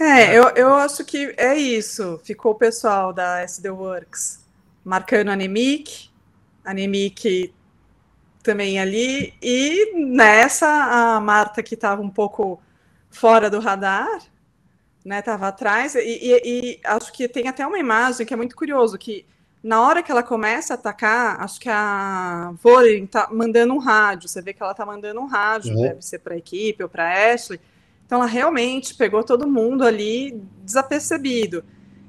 É, 0.00 0.34
eu, 0.34 0.44
eu 0.56 0.72
acho 0.72 1.04
que 1.04 1.34
é 1.36 1.54
isso. 1.54 2.18
Ficou 2.24 2.52
o 2.52 2.56
pessoal 2.56 3.12
da 3.12 3.42
SD 3.42 3.68
Works 3.68 4.42
marcando 4.82 5.28
a 5.28 5.36
Nemic, 5.36 6.08
a 6.64 6.72
Nemic 6.72 7.52
também 8.42 8.80
ali, 8.80 9.34
e 9.42 9.94
nessa 9.96 10.66
a 10.66 11.20
Marta 11.20 11.62
que 11.62 11.74
estava 11.74 12.00
um 12.00 12.10
pouco 12.10 12.58
fora 13.14 13.48
do 13.48 13.60
radar, 13.60 14.20
né? 15.04 15.22
Tava 15.22 15.48
atrás, 15.48 15.94
e, 15.94 16.00
e, 16.00 16.42
e, 16.44 16.80
acho 16.84 17.12
que 17.12 17.28
tem 17.28 17.48
até 17.48 17.66
uma 17.66 17.78
imagem 17.78 18.26
que 18.26 18.34
é 18.34 18.36
muito 18.36 18.56
curioso, 18.56 18.98
que 18.98 19.24
na 19.62 19.80
hora 19.80 20.02
que 20.02 20.10
ela 20.10 20.22
começa 20.22 20.74
a 20.74 20.76
atacar, 20.76 21.40
acho 21.40 21.58
que 21.58 21.70
a 21.70 22.52
Voren 22.62 23.06
tá 23.06 23.28
mandando 23.32 23.72
um 23.72 23.78
rádio, 23.78 24.28
você 24.28 24.42
vê 24.42 24.52
que 24.52 24.62
ela 24.62 24.74
tá 24.74 24.84
mandando 24.84 25.20
um 25.20 25.26
rádio, 25.26 25.74
uhum. 25.74 25.82
deve 25.82 26.02
ser 26.02 26.18
para 26.18 26.34
a 26.34 26.38
equipe 26.38 26.82
ou 26.82 26.88
para 26.88 27.32
Ashley. 27.32 27.58
Então 28.04 28.18
ela 28.18 28.28
realmente 28.28 28.94
pegou 28.94 29.24
todo 29.24 29.48
mundo 29.48 29.84
ali 29.84 30.38
desapercebido. 30.62 31.64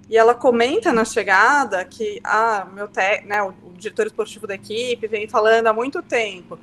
E 0.10 0.18
ela 0.18 0.36
comenta 0.36 0.92
na 0.92 1.06
chegada 1.06 1.84
que 1.86 2.20
ah, 2.24 2.68
meu 2.74 2.90
te, 2.90 3.22
né, 3.26 3.42
o, 3.42 3.50
o 3.50 3.74
diretor 3.78 4.06
esportivo 4.06 4.46
da 4.46 4.56
equipe 4.56 5.08
vem 5.08 5.28
falando 5.28 5.68
há 5.68 5.74
muito 5.74 6.02
tempo 6.04 6.60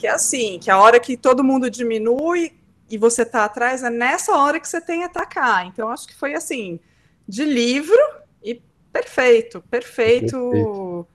que 0.00 0.06
é 0.06 0.10
assim, 0.12 0.58
que 0.58 0.70
a 0.70 0.78
hora 0.78 0.98
que 0.98 1.14
todo 1.14 1.44
mundo 1.44 1.70
diminui 1.70 2.52
e 2.90 2.98
você 2.98 3.24
tá 3.24 3.44
atrás, 3.44 3.82
é 3.82 3.90
nessa 3.90 4.36
hora 4.36 4.58
que 4.58 4.68
você 4.68 4.80
tem 4.80 5.00
que 5.00 5.06
atacar. 5.06 5.66
Então, 5.66 5.88
acho 5.88 6.06
que 6.06 6.14
foi 6.14 6.34
assim, 6.34 6.80
de 7.26 7.44
livro 7.44 7.96
e 8.42 8.60
perfeito, 8.92 9.62
perfeito, 9.70 10.50
perfeito. 10.50 11.06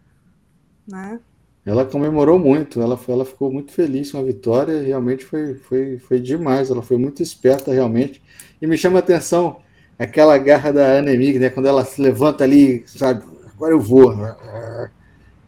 né? 0.87 1.19
Ela 1.65 1.83
comemorou 1.83 2.37
muito, 2.37 2.79
ela, 2.79 2.99
ela 3.07 3.25
ficou 3.25 3.51
muito 3.51 3.71
feliz 3.71 4.11
com 4.11 4.19
a 4.19 4.23
vitória, 4.23 4.83
realmente 4.83 5.25
foi, 5.25 5.55
foi, 5.55 5.97
foi 5.97 6.19
demais, 6.19 6.69
ela 6.69 6.83
foi 6.83 6.95
muito 6.95 7.23
esperta 7.23 7.73
realmente. 7.73 8.21
E 8.61 8.67
me 8.67 8.77
chama 8.77 8.97
a 8.97 8.99
atenção 8.99 9.61
aquela 9.97 10.37
garra 10.37 10.71
da 10.71 10.99
Anemig, 10.99 11.39
né? 11.39 11.49
Quando 11.49 11.65
ela 11.65 11.83
se 11.83 11.99
levanta 11.99 12.43
ali, 12.43 12.83
sabe, 12.85 13.23
agora 13.55 13.73
eu 13.73 13.79
vou. 13.79 14.13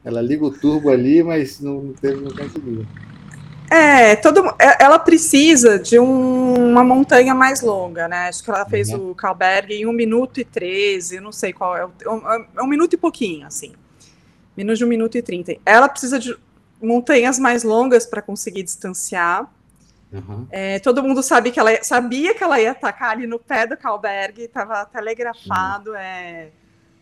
Ela 0.04 0.22
liga 0.22 0.44
o 0.44 0.52
turbo 0.52 0.90
ali, 0.90 1.22
mas 1.22 1.60
não, 1.60 1.84
não 1.84 1.94
teve, 1.94 2.22
não 2.22 2.32
conseguiu. 2.32 2.86
É, 3.70 4.16
todo, 4.16 4.48
é, 4.60 4.84
ela 4.84 4.98
precisa 4.98 5.78
de 5.78 6.00
um, 6.00 6.72
uma 6.72 6.84
montanha 6.84 7.36
mais 7.36 7.62
longa, 7.62 8.08
né? 8.08 8.30
Acho 8.30 8.44
que 8.44 8.50
ela 8.50 8.66
fez 8.66 8.90
uhum. 8.90 9.12
o 9.12 9.16
Kalberg 9.16 9.74
em 9.74 9.86
1 9.86 9.92
minuto 9.92 10.40
e 10.40 10.46
13, 10.46 11.20
não 11.20 11.32
sei 11.32 11.52
qual 11.52 11.76
é, 11.76 11.82
é, 11.82 12.10
um, 12.10 12.64
um 12.64 12.68
minuto 12.68 12.94
e 12.94 12.98
pouquinho, 12.98 13.46
assim. 13.46 13.74
Menos 14.56 14.78
de 14.78 14.86
1 14.86 14.88
minuto 14.88 15.18
e 15.18 15.22
30. 15.22 15.58
Ela 15.66 15.90
precisa 15.90 16.18
de 16.18 16.36
montanhas 16.82 17.38
mais 17.38 17.64
longas 17.64 18.06
para 18.06 18.22
conseguir 18.22 18.64
distanciar. 18.64 19.52
Uhum. 20.14 20.48
É, 20.50 20.80
todo 20.80 21.04
mundo 21.04 21.22
sabe 21.22 21.52
que 21.52 21.60
ela, 21.60 21.84
sabia 21.84 22.34
que 22.34 22.44
ela 22.44 22.62
ia 22.62 22.72
atacar 22.72 23.12
ali 23.12 23.28
no 23.28 23.38
pé 23.38 23.68
do 23.68 23.76
Kalberg, 23.76 24.44
estava 24.44 24.86
telegrafado, 24.86 25.92
uhum. 25.92 25.98
é 25.98 26.50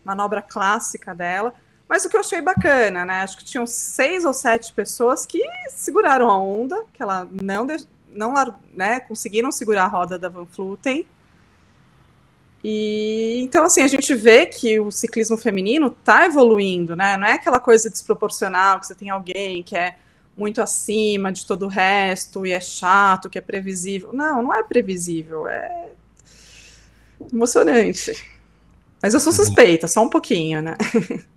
manobra 0.04 0.42
clássica 0.42 1.14
dela. 1.14 1.54
Mas 1.88 2.04
o 2.04 2.08
que 2.08 2.16
eu 2.16 2.20
achei 2.20 2.40
bacana, 2.40 3.04
né? 3.04 3.22
Acho 3.22 3.38
que 3.38 3.44
tinham 3.44 3.66
seis 3.66 4.24
ou 4.24 4.32
sete 4.32 4.72
pessoas 4.72 5.24
que 5.24 5.40
seguraram 5.68 6.28
a 6.28 6.38
onda, 6.38 6.84
que 6.92 7.02
ela 7.02 7.28
não, 7.30 7.66
não 8.12 8.34
né, 8.74 9.00
conseguiram 9.00 9.52
segurar 9.52 9.84
a 9.84 9.88
roda 9.88 10.18
da 10.18 10.28
Van 10.28 10.46
Fluten. 10.46 11.06
E 12.64 13.40
então, 13.42 13.64
assim, 13.64 13.82
a 13.82 13.86
gente 13.86 14.12
vê 14.14 14.46
que 14.46 14.80
o 14.80 14.90
ciclismo 14.90 15.36
feminino 15.36 15.86
está 15.86 16.26
evoluindo, 16.26 16.96
né? 16.96 17.16
Não 17.16 17.26
é 17.26 17.34
aquela 17.34 17.60
coisa 17.60 17.88
desproporcional 17.88 18.80
que 18.80 18.88
você 18.88 18.94
tem 18.94 19.08
alguém 19.08 19.62
que 19.62 19.76
é 19.76 19.96
muito 20.36 20.60
acima 20.60 21.32
de 21.32 21.46
todo 21.46 21.66
o 21.66 21.68
resto 21.68 22.44
e 22.44 22.50
é 22.50 22.60
chato, 22.60 23.30
que 23.30 23.38
é 23.38 23.40
previsível. 23.40 24.12
Não, 24.12 24.42
não 24.42 24.52
é 24.52 24.64
previsível, 24.64 25.46
é 25.46 25.90
emocionante. 27.32 28.12
Mas 29.00 29.14
eu 29.14 29.20
sou 29.20 29.32
uhum. 29.32 29.36
suspeita, 29.36 29.86
só 29.86 30.02
um 30.02 30.10
pouquinho, 30.10 30.60
né? 30.60 30.76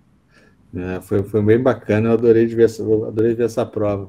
É, 0.74 1.00
foi, 1.00 1.22
foi 1.22 1.42
bem 1.42 1.58
bacana, 1.58 2.08
eu 2.08 2.12
adorei 2.12 2.46
ver, 2.46 2.64
essa, 2.64 2.82
adorei 2.82 3.34
ver 3.34 3.44
essa 3.44 3.66
prova. 3.66 4.08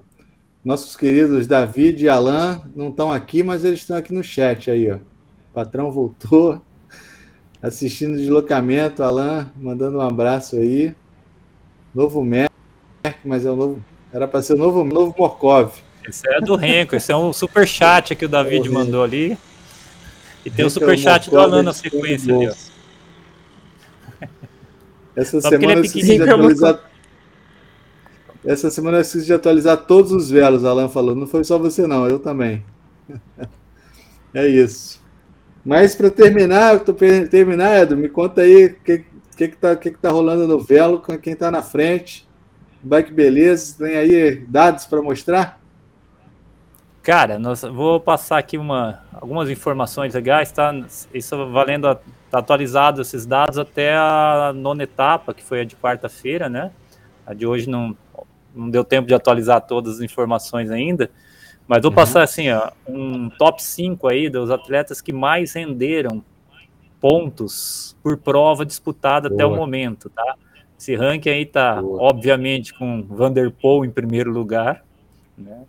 Nossos 0.63 0.95
queridos 0.95 1.47
David 1.47 2.03
e 2.03 2.09
Alan 2.09 2.61
não 2.75 2.89
estão 2.89 3.11
aqui, 3.11 3.41
mas 3.41 3.65
eles 3.65 3.79
estão 3.79 3.97
aqui 3.97 4.13
no 4.13 4.23
chat 4.23 4.69
aí, 4.69 4.91
ó. 4.91 4.95
O 4.95 5.53
patrão 5.53 5.91
voltou, 5.91 6.61
assistindo 7.61 8.13
o 8.13 8.17
deslocamento, 8.17 9.01
Alan, 9.01 9.49
mandando 9.55 9.97
um 9.97 10.01
abraço 10.01 10.55
aí. 10.55 10.93
Novo 11.95 12.23
Merck, 12.23 12.51
mas 13.25 13.45
é 13.45 13.51
o 13.51 13.55
novo. 13.55 13.83
Era 14.13 14.27
para 14.27 14.41
ser 14.43 14.53
o 14.53 14.57
novo, 14.57 14.83
novo 14.83 15.15
Morkov. 15.17 15.73
Esse 16.07 16.27
é 16.29 16.39
do 16.41 16.55
Renko, 16.55 16.95
esse 16.95 17.11
é 17.11 17.17
um 17.17 17.33
super 17.33 17.67
chat 17.67 18.15
que 18.15 18.25
o 18.25 18.29
David 18.29 18.67
é 18.67 18.71
mandou 18.71 19.03
ali. 19.03 19.37
E 20.45 20.49
tem 20.49 20.63
o 20.63 20.67
um 20.67 20.71
super 20.71 20.97
chat 20.97 21.29
do 21.29 21.39
Alan 21.39 21.63
na 21.63 21.73
sequência 21.73 22.35
ali, 22.35 22.47
ó. 22.47 22.70
Essa 25.15 25.41
Só 25.41 25.49
semana 25.49 25.73
eu 25.73 25.83
esqueci 25.83 26.17
de 26.17 26.23
atualizar. 26.23 26.79
Essa 28.43 28.71
semana 28.71 28.97
eu 28.97 29.01
esqueci 29.01 29.25
de 29.25 29.33
atualizar 29.33 29.77
todos 29.77 30.11
os 30.11 30.29
velos, 30.29 30.65
Alan 30.65 30.89
falou. 30.89 31.15
Não 31.15 31.27
foi 31.27 31.43
só 31.43 31.57
você, 31.57 31.85
não, 31.85 32.07
eu 32.07 32.19
também. 32.19 32.63
é 34.33 34.47
isso. 34.47 35.01
Mas 35.63 35.93
para 35.93 36.09
terminar, 36.09 36.79
terminar, 37.29 37.81
Edu, 37.81 37.95
me 37.95 38.09
conta 38.09 38.41
aí 38.41 38.65
o 38.65 38.75
que, 38.75 39.05
que, 39.37 39.47
que, 39.49 39.57
tá, 39.57 39.75
que, 39.75 39.91
que 39.91 39.97
tá 39.99 40.09
rolando 40.09 40.47
no 40.47 40.59
velo, 40.59 40.99
com 40.99 41.17
quem 41.17 41.33
está 41.33 41.51
na 41.51 41.61
frente. 41.61 42.27
Bike 42.81 43.13
Beleza, 43.13 43.75
tem 43.77 43.95
aí 43.95 44.43
dados 44.47 44.85
para 44.85 45.01
mostrar? 45.03 45.61
Cara, 47.03 47.37
nós, 47.37 47.61
vou 47.61 47.99
passar 47.99 48.39
aqui 48.39 48.57
uma, 48.57 49.03
algumas 49.13 49.49
informações 49.49 50.13
legais, 50.13 50.51
tá? 50.51 50.73
Isso 51.13 51.51
valendo 51.51 51.87
a 51.87 51.99
Está 52.31 52.39
atualizado 52.39 53.01
esses 53.01 53.25
dados 53.25 53.57
até 53.57 53.93
a 53.93 54.53
nona 54.55 54.83
etapa, 54.83 55.33
que 55.33 55.43
foi 55.43 55.59
a 55.59 55.63
de 55.65 55.75
quarta-feira, 55.75 56.47
né? 56.47 56.71
A 57.25 57.33
de 57.33 57.45
hoje 57.45 57.69
não, 57.69 57.93
não 58.55 58.69
deu 58.69 58.85
tempo 58.85 59.05
de 59.05 59.13
atualizar 59.13 59.59
todas 59.59 59.95
as 59.95 59.99
informações 60.01 60.71
ainda, 60.71 61.11
mas 61.67 61.81
vou 61.81 61.91
uhum. 61.91 61.95
passar 61.95 62.23
assim, 62.23 62.49
ó, 62.49 62.71
um 62.87 63.29
top 63.31 63.61
5 63.61 64.07
aí 64.07 64.29
dos 64.29 64.49
atletas 64.49 65.01
que 65.01 65.11
mais 65.11 65.51
renderam 65.51 66.23
pontos 67.01 67.97
por 68.01 68.15
prova 68.15 68.65
disputada 68.65 69.27
Boa. 69.27 69.37
até 69.37 69.45
o 69.45 69.53
momento, 69.53 70.09
tá? 70.09 70.35
Esse 70.79 70.95
ranking 70.95 71.31
aí 71.31 71.45
tá, 71.45 71.81
Boa. 71.81 72.01
obviamente, 72.01 72.73
com 72.73 73.03
Vanderpool 73.09 73.83
em 73.83 73.91
primeiro 73.91 74.31
lugar, 74.31 74.85
né? 75.37 75.63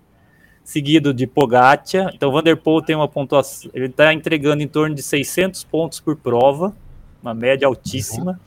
Seguido 0.64 1.12
de 1.12 1.27
Pogacar. 1.27 2.12
Então, 2.14 2.31
Vanderpool 2.31 2.83
tem 2.83 2.96
uma 2.96 3.09
pontuação, 3.09 3.70
ele 3.75 3.87
está 3.87 4.12
entregando 4.12 4.62
em 4.62 4.68
torno 4.68 4.94
de 4.94 5.03
600 5.03 5.64
pontos 5.64 6.01
por 6.01 6.16
prova, 6.16 6.75
uma 7.22 7.35
média 7.35 7.66
altíssima. 7.66 8.40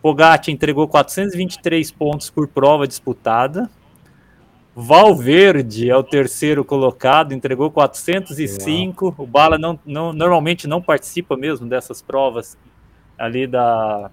Pogacar 0.00 0.50
entregou 0.50 0.86
423 0.86 1.90
pontos 1.92 2.30
por 2.30 2.46
prova 2.46 2.86
disputada. 2.86 3.70
Valverde 4.76 5.88
é 5.88 5.96
o 5.96 6.02
terceiro 6.02 6.64
colocado, 6.64 7.32
entregou 7.32 7.70
405. 7.70 9.04
Uau. 9.06 9.14
O 9.18 9.26
Bala 9.26 9.56
não, 9.56 9.78
não, 9.86 10.12
normalmente 10.12 10.66
não 10.66 10.82
participa 10.82 11.36
mesmo 11.36 11.66
dessas 11.68 12.02
provas 12.02 12.58
ali 13.16 13.46
da, 13.46 14.10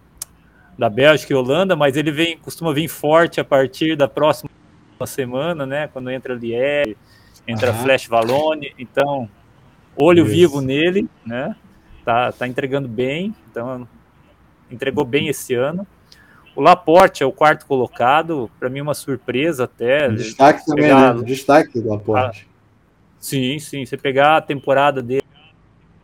da 0.77 0.87
Bélgica 0.87 1.33
e 1.33 1.35
Holanda, 1.35 1.75
mas 1.75 1.97
ele 1.97 2.11
vem, 2.11 2.37
costuma 2.37 2.71
vir 2.73 2.87
forte 2.87 3.41
a 3.41 3.43
partir 3.43 3.95
da 3.95 4.07
próxima 4.07 4.49
semana, 5.07 5.65
né? 5.65 5.87
Quando 5.87 6.09
entra 6.09 6.33
Liège, 6.33 6.97
entra 7.47 7.71
uhum. 7.71 7.77
Flash 7.83 8.07
Valone, 8.07 8.73
então 8.77 9.29
olho 9.95 10.23
Isso. 10.23 10.31
vivo 10.31 10.61
nele, 10.61 11.09
né? 11.25 11.55
Tá, 12.03 12.31
tá 12.31 12.47
entregando 12.47 12.87
bem, 12.87 13.35
então 13.49 13.87
entregou 14.69 15.05
bem 15.05 15.27
esse 15.27 15.53
ano. 15.53 15.85
O 16.55 16.61
Laporte 16.61 17.23
é 17.23 17.25
o 17.25 17.31
quarto 17.31 17.65
colocado, 17.65 18.49
para 18.59 18.69
mim 18.69 18.81
uma 18.81 18.93
surpresa 18.93 19.65
até. 19.65 20.09
Destaque 20.09 20.65
também, 20.65 20.85
pegar, 20.85 21.15
né? 21.15 21.23
Destaque 21.23 21.79
do 21.79 21.89
Laporte. 21.89 22.47
A, 22.49 23.19
sim, 23.19 23.59
sim. 23.59 23.85
Você 23.85 23.95
pegar 23.95 24.37
a 24.37 24.41
temporada 24.41 25.01
dele 25.01 25.23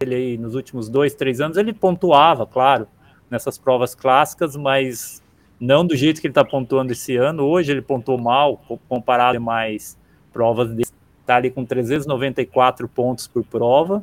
aí 0.01 0.37
nos 0.37 0.55
últimos 0.55 0.87
dois, 0.87 1.13
três 1.13 1.41
anos, 1.41 1.57
ele 1.57 1.73
pontuava, 1.73 2.45
claro, 2.45 2.87
nessas 3.29 3.57
provas 3.57 3.93
clássicas, 3.93 4.55
mas 4.55 5.21
não 5.59 5.85
do 5.85 5.95
jeito 5.95 6.21
que 6.21 6.27
ele 6.27 6.31
está 6.31 6.45
pontuando 6.45 6.91
esse 6.91 7.15
ano. 7.15 7.43
Hoje 7.43 7.71
ele 7.71 7.81
pontuou 7.81 8.17
mal 8.17 8.61
comparado 8.87 9.37
a 9.37 9.41
mais 9.41 9.97
provas 10.31 10.69
dele 10.69 10.97
está 11.27 11.35
ali 11.35 11.51
com 11.51 11.65
394 11.65 12.87
pontos 12.87 13.27
por 13.27 13.43
prova. 13.43 14.01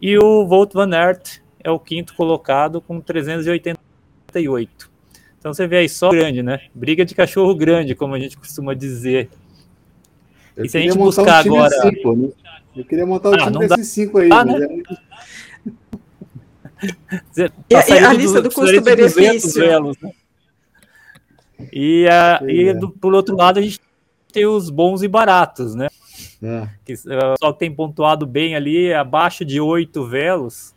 E 0.00 0.18
o 0.18 0.46
Volt 0.46 0.74
Van 0.74 0.94
Aert 0.94 1.38
é 1.64 1.70
o 1.70 1.78
quinto 1.78 2.14
colocado 2.14 2.80
com 2.80 3.00
388. 3.00 4.90
Então 5.38 5.54
você 5.54 5.66
vê 5.66 5.78
aí 5.78 5.88
só 5.88 6.10
grande, 6.10 6.42
né? 6.42 6.60
Briga 6.74 7.04
de 7.04 7.14
cachorro 7.14 7.54
grande, 7.54 7.94
como 7.94 8.14
a 8.14 8.18
gente 8.18 8.36
costuma 8.36 8.74
dizer. 8.74 9.30
Eu 10.54 10.66
e 10.66 10.68
se 10.68 10.76
a 10.76 10.80
gente 10.80 10.96
buscar 10.96 11.46
um 11.46 11.56
agora. 11.56 11.70
Cinco, 11.80 12.14
né? 12.14 12.28
Eu 12.76 12.84
queria 12.84 13.06
montar 13.06 13.30
um 13.30 13.34
ah, 13.34 13.50
time 13.50 13.66
desses 13.66 13.88
cinco 13.88 14.18
aí. 14.18 14.28
Ah, 14.30 14.44
né? 14.44 14.54
é... 17.38 17.50
e, 17.70 17.74
a, 17.74 18.10
a 18.10 18.12
lista 18.12 18.40
do, 18.42 18.48
do 18.48 18.54
custo-benefício. 18.54 19.82
Né? 19.82 20.12
E, 21.72 22.08
a, 22.08 22.40
e 22.46 22.72
do, 22.72 22.90
por 22.90 23.14
outro 23.14 23.36
lado, 23.36 23.58
a 23.58 23.62
gente 23.62 23.80
tem 24.32 24.46
os 24.46 24.70
bons 24.70 25.02
e 25.02 25.08
baratos, 25.08 25.74
né? 25.74 25.88
É. 26.42 26.68
Que, 26.84 26.94
uh, 26.94 27.36
só 27.38 27.52
tem 27.52 27.72
pontuado 27.72 28.26
bem 28.26 28.54
ali, 28.54 28.92
abaixo 28.92 29.44
de 29.44 29.60
oito 29.60 30.04
velos. 30.06 30.74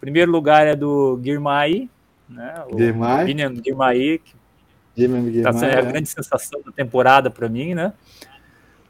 Primeiro 0.00 0.30
lugar 0.30 0.66
é 0.66 0.76
do 0.76 1.18
Girmay, 1.22 1.88
né? 2.28 2.62
O 2.70 2.78
Girmay. 2.78 3.24
William 3.24 3.54
Girmay, 3.64 4.18
que 4.18 5.38
está 5.38 5.52
sendo 5.52 5.76
a 5.76 5.80
é. 5.80 5.82
grande 5.82 6.08
sensação 6.08 6.60
da 6.64 6.70
temporada 6.70 7.30
para 7.30 7.48
mim, 7.48 7.74
né? 7.74 7.92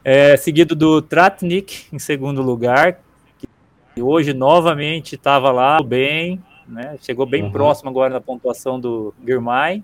É, 0.02 0.36
seguido 0.36 0.74
do 0.74 1.00
Tratnik 1.00 1.86
em 1.90 1.98
segundo 1.98 2.42
lugar, 2.42 3.00
que 3.94 4.02
hoje 4.02 4.34
novamente 4.34 5.14
estava 5.14 5.50
lá 5.50 5.82
bem, 5.82 6.42
né? 6.68 6.98
Chegou 7.00 7.24
bem 7.24 7.44
uhum. 7.44 7.52
próximo 7.52 7.88
agora 7.88 8.12
na 8.12 8.20
pontuação 8.20 8.78
do 8.78 9.14
Girmay. 9.24 9.82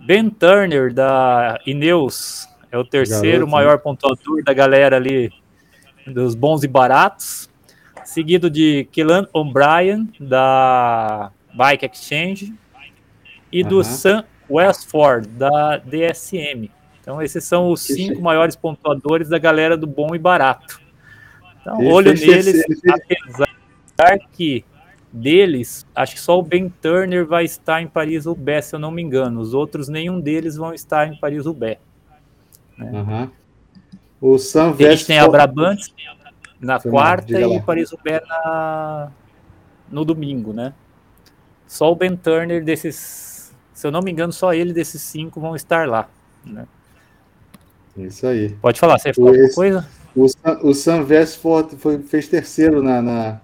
Ben 0.00 0.30
Turner 0.30 0.92
da 0.92 1.58
Ineos 1.66 2.48
é 2.70 2.78
o 2.78 2.84
terceiro 2.84 3.46
Garoto, 3.46 3.50
maior 3.50 3.76
né? 3.76 3.78
pontuador 3.78 4.42
da 4.44 4.52
galera 4.52 4.96
ali 4.96 5.32
dos 6.06 6.34
bons 6.34 6.62
e 6.62 6.68
baratos. 6.68 7.48
Seguido 8.04 8.50
de 8.50 8.88
Kellan 8.90 9.28
O'Brien, 9.32 10.08
da 10.18 11.30
Bike 11.54 11.86
Exchange. 11.86 12.54
e 13.52 13.62
do 13.62 13.84
Sam 13.84 14.24
Westford, 14.48 15.28
da 15.28 15.76
DSM. 15.78 16.70
Então, 17.00 17.20
esses 17.22 17.44
são 17.44 17.70
os 17.70 17.80
cinco 17.82 18.20
maiores 18.20 18.56
pontuadores 18.56 19.28
da 19.28 19.38
galera 19.38 19.76
do 19.76 19.86
bom 19.86 20.14
e 20.14 20.18
barato. 20.18 20.80
Então, 21.60 21.84
olho 21.86 22.12
neles, 22.14 22.64
apesar 22.88 24.18
que 24.32 24.64
deles, 25.12 25.86
acho 25.94 26.14
que 26.14 26.20
só 26.20 26.38
o 26.38 26.42
Ben 26.42 26.68
Turner 26.68 27.26
vai 27.26 27.44
estar 27.44 27.82
em 27.82 27.86
Paris-Roubaix, 27.86 28.66
se 28.66 28.76
eu 28.76 28.78
não 28.78 28.90
me 28.90 29.02
engano. 29.02 29.40
Os 29.40 29.54
outros, 29.54 29.88
nenhum 29.88 30.20
deles 30.20 30.56
vão 30.56 30.72
estar 30.72 31.08
em 31.08 31.18
Paris-Roubaix. 31.18 31.80
Né? 32.78 32.90
Uhum. 32.92 33.30
O 34.20 34.38
Sam 34.38 34.76
gente 34.76 35.06
tem 35.06 35.18
a 35.18 35.28
Brabant 35.28 35.80
na 36.60 36.78
Foi 36.78 36.90
quarta 36.90 37.40
e 37.40 37.60
Paris-Roubaix 37.60 38.26
na... 38.28 39.10
no 39.90 40.04
domingo, 40.04 40.52
né? 40.52 40.74
Só 41.66 41.90
o 41.90 41.96
Ben 41.96 42.16
Turner 42.16 42.64
desses, 42.64 43.54
se 43.72 43.86
eu 43.86 43.90
não 43.90 44.00
me 44.00 44.10
engano, 44.10 44.32
só 44.32 44.52
ele 44.52 44.72
desses 44.72 45.00
cinco 45.02 45.40
vão 45.40 45.56
estar 45.56 45.88
lá, 45.88 46.08
né? 46.44 46.66
Isso 47.96 48.26
aí. 48.26 48.50
Pode 48.60 48.78
falar, 48.78 48.98
você 48.98 49.12
falou 49.12 49.30
alguma 49.30 49.54
coisa? 49.54 49.88
O, 50.14 50.26
o 50.68 50.74
Sam 50.74 51.06
Westford 51.08 51.76
foi, 51.76 51.98
fez 52.00 52.28
terceiro 52.28 52.82
na, 52.82 53.00
na, 53.00 53.40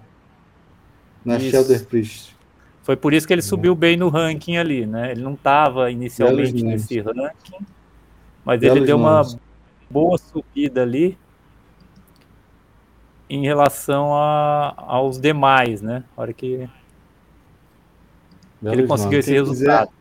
na 1.27 1.39
Shelter 1.39 1.85
Priest. 1.85 2.35
Foi 2.83 2.95
por 2.95 3.13
isso 3.13 3.27
que 3.27 3.33
ele 3.33 3.41
subiu 3.41 3.75
bem 3.75 3.97
no 3.97 4.07
ranking 4.09 4.57
ali, 4.57 4.85
né? 4.85 5.11
Ele 5.11 5.21
não 5.21 5.33
estava 5.33 5.91
inicialmente 5.91 6.63
nesse 6.63 6.99
ranking, 7.01 7.65
mas 8.45 8.59
Belos 8.59 8.77
ele 8.77 8.85
deu 8.85 8.97
nomes. 8.97 9.33
uma 9.33 9.39
boa 9.89 10.17
subida 10.17 10.81
ali 10.81 11.17
em 13.29 13.43
relação 13.43 14.13
a, 14.15 14.73
aos 14.77 15.19
demais, 15.19 15.81
né? 15.81 16.03
A 16.15 16.21
hora 16.21 16.31
que 16.31 16.69
Belos 18.61 18.77
ele 18.79 18.87
conseguiu 18.87 19.17
nomes. 19.17 19.27
esse 19.27 19.33
resultado. 19.33 19.87
Quiser... 19.87 19.97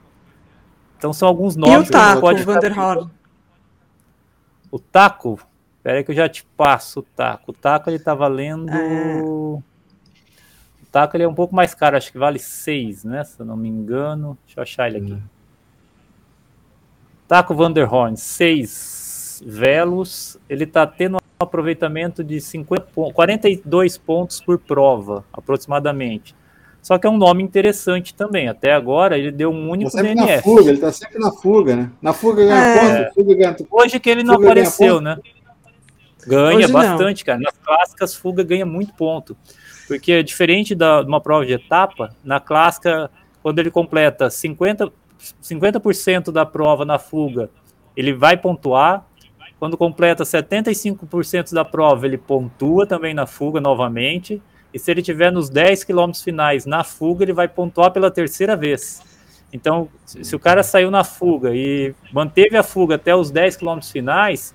Então 0.96 1.12
são 1.12 1.26
alguns 1.26 1.56
nomes. 1.56 1.88
E 1.88 1.90
o 1.90 1.92
Taco, 1.92 2.20
pode 2.20 2.42
o 2.42 2.44
Vanderhorn? 2.44 3.10
O 4.70 4.78
Taco, 4.78 5.40
Espera 5.86 6.02
que 6.02 6.10
eu 6.10 6.16
já 6.16 6.28
te 6.28 6.44
passo 6.56 6.98
o 6.98 7.02
taco. 7.04 7.52
O 7.52 7.54
taco 7.54 7.88
ele 7.88 8.00
tá 8.00 8.12
valendo. 8.12 8.68
É. 8.68 9.22
O 10.96 10.98
taco 10.98 11.14
ele 11.14 11.24
é 11.24 11.28
um 11.28 11.34
pouco 11.34 11.54
mais 11.54 11.74
caro, 11.74 11.94
acho 11.94 12.10
que 12.10 12.16
vale 12.16 12.38
6, 12.38 13.04
né? 13.04 13.22
Se 13.22 13.38
eu 13.38 13.44
não 13.44 13.54
me 13.54 13.68
engano. 13.68 14.38
Deixa 14.46 14.60
eu 14.60 14.62
achar 14.62 14.88
ele 14.88 14.96
aqui. 14.96 15.12
Hum. 15.12 15.22
Taco 17.28 17.54
Vanderhorn, 17.54 18.16
6 18.16 19.44
velos. 19.46 20.38
Ele 20.48 20.64
tá 20.64 20.86
tendo 20.86 21.16
um 21.16 21.18
aproveitamento 21.38 22.24
de 22.24 22.40
50, 22.40 22.86
42 23.12 23.98
pontos 23.98 24.40
por 24.40 24.58
prova, 24.58 25.22
aproximadamente. 25.34 26.34
Só 26.80 26.96
que 26.96 27.06
é 27.06 27.10
um 27.10 27.18
nome 27.18 27.42
interessante 27.42 28.14
também. 28.14 28.48
Até 28.48 28.72
agora 28.72 29.18
ele 29.18 29.30
deu 29.30 29.50
um 29.50 29.68
único 29.68 29.90
tá 29.90 30.00
DNF. 30.00 30.36
Na 30.36 30.42
fuga, 30.42 30.70
ele 30.70 30.78
tá 30.78 30.92
sempre 30.92 31.18
na 31.18 31.30
fuga, 31.30 31.76
né? 31.76 31.90
Na 32.00 32.14
fuga 32.14 32.42
ganha 32.42 32.64
é. 32.64 33.02
ponto. 33.02 33.14
Fuga 33.16 33.34
ganha... 33.34 33.56
Hoje 33.70 34.00
que 34.00 34.08
ele 34.08 34.22
não 34.22 34.36
apareceu, 34.36 35.02
né? 35.02 35.18
Ganha 36.26 36.58
Hoje 36.58 36.72
bastante, 36.72 37.20
não. 37.20 37.26
cara. 37.26 37.38
Nas 37.40 37.56
clássicas, 37.58 38.14
fuga 38.14 38.42
ganha 38.42 38.66
muito 38.66 38.92
ponto. 38.94 39.36
Porque 39.86 40.12
é 40.12 40.22
diferente 40.22 40.74
da, 40.74 41.02
de 41.02 41.08
uma 41.08 41.20
prova 41.20 41.46
de 41.46 41.52
etapa, 41.52 42.14
na 42.24 42.40
clássica, 42.40 43.10
quando 43.42 43.58
ele 43.60 43.70
completa 43.70 44.26
50%, 44.28 44.92
50 45.40 46.32
da 46.32 46.44
prova 46.44 46.84
na 46.84 46.98
fuga, 46.98 47.48
ele 47.96 48.12
vai 48.12 48.36
pontuar. 48.36 49.06
Quando 49.58 49.76
completa 49.76 50.24
75% 50.24 51.54
da 51.54 51.64
prova, 51.64 52.06
ele 52.06 52.18
pontua 52.18 52.86
também 52.86 53.14
na 53.14 53.26
fuga 53.26 53.60
novamente. 53.60 54.42
E 54.74 54.78
se 54.78 54.90
ele 54.90 55.00
tiver 55.00 55.32
nos 55.32 55.48
10 55.48 55.84
quilômetros 55.84 56.22
finais 56.22 56.66
na 56.66 56.84
fuga, 56.84 57.24
ele 57.24 57.32
vai 57.32 57.48
pontuar 57.48 57.90
pela 57.90 58.10
terceira 58.10 58.54
vez. 58.54 59.00
Então, 59.52 59.88
se 60.04 60.36
o 60.36 60.38
cara 60.38 60.62
saiu 60.62 60.90
na 60.90 61.04
fuga 61.04 61.54
e 61.54 61.94
manteve 62.12 62.56
a 62.56 62.62
fuga 62.62 62.96
até 62.96 63.14
os 63.14 63.30
10 63.30 63.56
quilômetros 63.56 63.90
finais, 63.90 64.54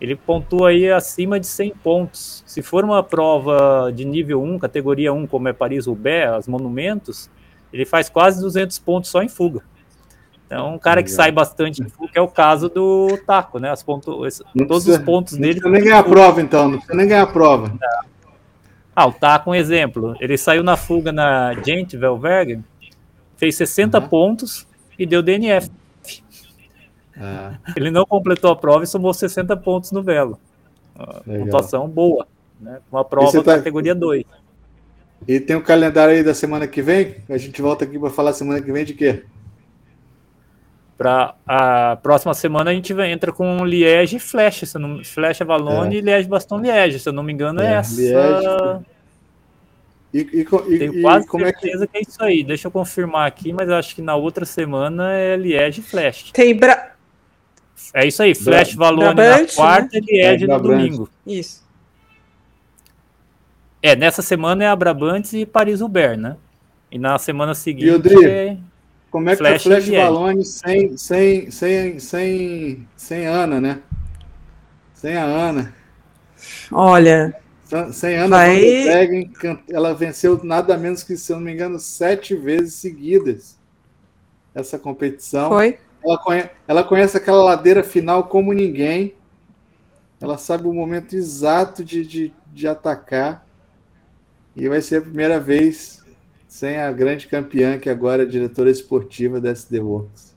ele 0.00 0.16
pontua 0.16 0.70
aí 0.70 0.90
acima 0.90 1.38
de 1.38 1.46
100 1.46 1.74
pontos. 1.82 2.42
Se 2.46 2.62
for 2.62 2.84
uma 2.84 3.02
prova 3.02 3.92
de 3.94 4.04
nível 4.04 4.42
1, 4.42 4.58
categoria 4.58 5.12
1, 5.12 5.26
como 5.26 5.48
é 5.48 5.52
Paris-Roubaix, 5.52 6.32
as 6.32 6.48
monumentos, 6.48 7.30
ele 7.72 7.84
faz 7.84 8.08
quase 8.08 8.40
200 8.40 8.78
pontos 8.78 9.10
só 9.10 9.22
em 9.22 9.28
fuga. 9.28 9.62
Então, 10.46 10.74
um 10.74 10.78
cara 10.78 11.02
que 11.02 11.10
sai 11.10 11.30
bastante 11.30 11.82
em 11.82 11.88
fuga 11.88 12.10
é 12.14 12.20
o 12.20 12.26
caso 12.26 12.68
do 12.68 13.16
Taco, 13.26 13.58
né? 13.60 13.70
As 13.70 13.82
ponto, 13.82 14.06
todos 14.10 14.44
precisa, 14.56 14.98
os 14.98 15.04
pontos 15.04 15.34
não 15.34 15.42
dele. 15.42 15.60
Não 15.60 15.70
nem 15.70 15.84
ganhar 15.84 16.00
a 16.00 16.02
prova, 16.02 16.40
então, 16.40 16.64
não 16.64 16.78
precisa 16.78 16.96
nem 16.96 17.06
ganhar 17.06 17.22
a 17.22 17.26
prova. 17.26 17.72
Ah, 18.96 19.06
o 19.06 19.12
Taco, 19.12 19.50
um 19.50 19.54
exemplo. 19.54 20.16
Ele 20.18 20.36
saiu 20.36 20.64
na 20.64 20.76
fuga 20.76 21.12
na 21.12 21.54
Gent 21.62 21.94
Velbergen, 21.94 22.64
fez 23.36 23.54
60 23.54 24.00
uhum. 24.00 24.08
pontos 24.08 24.66
e 24.98 25.06
deu 25.06 25.22
DNF. 25.22 25.70
É. 27.20 27.72
Ele 27.76 27.90
não 27.90 28.06
completou 28.06 28.50
a 28.50 28.56
prova 28.56 28.84
e 28.84 28.86
somou 28.86 29.12
60 29.12 29.54
pontos 29.58 29.92
no 29.92 30.02
velo. 30.02 30.38
Pontuação 31.24 31.88
boa, 31.88 32.26
né? 32.58 32.80
Uma 32.90 33.04
prova 33.04 33.42
tá... 33.42 33.56
categoria 33.56 33.94
2. 33.94 34.24
E 35.28 35.38
tem 35.38 35.54
o 35.54 35.62
calendário 35.62 36.14
aí 36.14 36.24
da 36.24 36.34
semana 36.34 36.66
que 36.66 36.80
vem? 36.80 37.16
A 37.28 37.36
gente 37.36 37.60
volta 37.60 37.84
aqui 37.84 37.98
para 37.98 38.10
falar 38.10 38.32
semana 38.32 38.60
que 38.60 38.72
vem 38.72 38.84
de 38.84 38.94
quê? 38.94 39.22
Para 40.96 41.34
a 41.46 41.96
próxima 42.02 42.34
semana 42.34 42.70
a 42.70 42.74
gente 42.74 42.92
vai, 42.92 43.10
entra 43.10 43.32
com 43.32 43.64
Liege 43.64 44.16
e 44.16 44.20
Flash, 44.20 44.68
se 44.68 44.78
não, 44.78 45.02
Flash 45.02 45.40
Avalone 45.40 45.96
é. 45.96 45.98
e 45.98 46.02
Liege 46.02 46.28
Baston 46.28 46.60
Liege, 46.60 46.98
se 46.98 47.08
eu 47.08 47.12
não 47.12 47.22
me 47.22 47.32
engano 47.32 47.60
é, 47.62 47.66
é 47.66 47.72
essa. 47.74 48.00
Liege. 48.00 48.86
E, 50.12 50.18
e, 50.18 50.74
e, 50.74 50.78
Tenho 50.78 51.02
quase 51.02 51.26
como 51.26 51.44
certeza 51.44 51.84
é 51.84 51.86
que... 51.86 51.92
que... 51.92 51.98
é 51.98 52.02
isso 52.02 52.22
aí. 52.22 52.44
Deixa 52.44 52.66
eu 52.66 52.70
confirmar 52.70 53.26
aqui, 53.26 53.52
mas 53.52 53.70
acho 53.70 53.94
que 53.94 54.02
na 54.02 54.16
outra 54.16 54.44
semana 54.44 55.12
é 55.12 55.36
Liege 55.36 55.80
e 55.80 55.84
Flash. 55.84 56.32
Tem 56.32 56.54
Bra... 56.54 56.89
É 57.92 58.06
isso 58.06 58.22
aí, 58.22 58.34
Flash 58.34 58.74
Valone 58.74 59.14
na 59.14 59.46
quarta 59.46 59.98
né? 59.98 60.04
e 60.06 60.12
Liege 60.12 60.44
é, 60.44 60.46
no 60.46 60.60
domingo. 60.60 61.08
Isso. 61.26 61.64
É, 63.82 63.96
nessa 63.96 64.22
semana 64.22 64.64
é 64.64 64.68
a 64.68 64.76
e 65.32 65.46
Paris-Roubaix, 65.46 66.18
né? 66.18 66.36
E 66.90 66.98
na 66.98 67.18
semana 67.18 67.54
seguinte 67.54 67.86
e 67.86 67.90
o 67.90 67.98
Dri, 67.98 68.24
é 68.24 68.56
como 69.10 69.28
é 69.28 69.32
que 69.32 69.38
Flash, 69.38 69.62
Flash 69.62 69.88
Valone 69.88 70.44
sem, 70.44 70.96
sem, 70.96 71.50
sem, 71.50 71.98
sem, 71.98 72.88
sem 72.96 73.26
Ana, 73.26 73.60
né? 73.60 73.80
Sem 74.94 75.16
a 75.16 75.24
Ana. 75.24 75.74
Olha. 76.70 77.34
Sem 77.92 78.16
Ana 78.16 78.36
vai... 78.36 78.90
ela 79.68 79.94
venceu 79.94 80.40
nada 80.42 80.76
menos 80.76 81.02
que, 81.02 81.16
se 81.16 81.32
eu 81.32 81.36
não 81.36 81.44
me 81.44 81.52
engano, 81.52 81.78
sete 81.78 82.34
vezes 82.34 82.74
seguidas 82.74 83.58
essa 84.54 84.78
competição. 84.78 85.48
Foi. 85.48 85.78
Ela 86.04 86.18
conhece, 86.18 86.50
ela 86.66 86.84
conhece 86.84 87.16
aquela 87.16 87.42
ladeira 87.42 87.82
final 87.82 88.24
como 88.24 88.52
ninguém. 88.52 89.14
Ela 90.20 90.36
sabe 90.36 90.66
o 90.66 90.72
momento 90.72 91.14
exato 91.14 91.84
de, 91.84 92.04
de, 92.04 92.32
de 92.52 92.68
atacar. 92.68 93.46
E 94.54 94.68
vai 94.68 94.80
ser 94.80 94.96
a 94.96 95.02
primeira 95.02 95.38
vez 95.38 96.04
sem 96.48 96.78
a 96.78 96.90
grande 96.90 97.28
campeã, 97.28 97.78
que 97.78 97.88
agora 97.88 98.24
é 98.24 98.26
diretora 98.26 98.70
esportiva 98.70 99.40
da 99.40 99.50
SD 99.50 99.80
Works. 99.80 100.34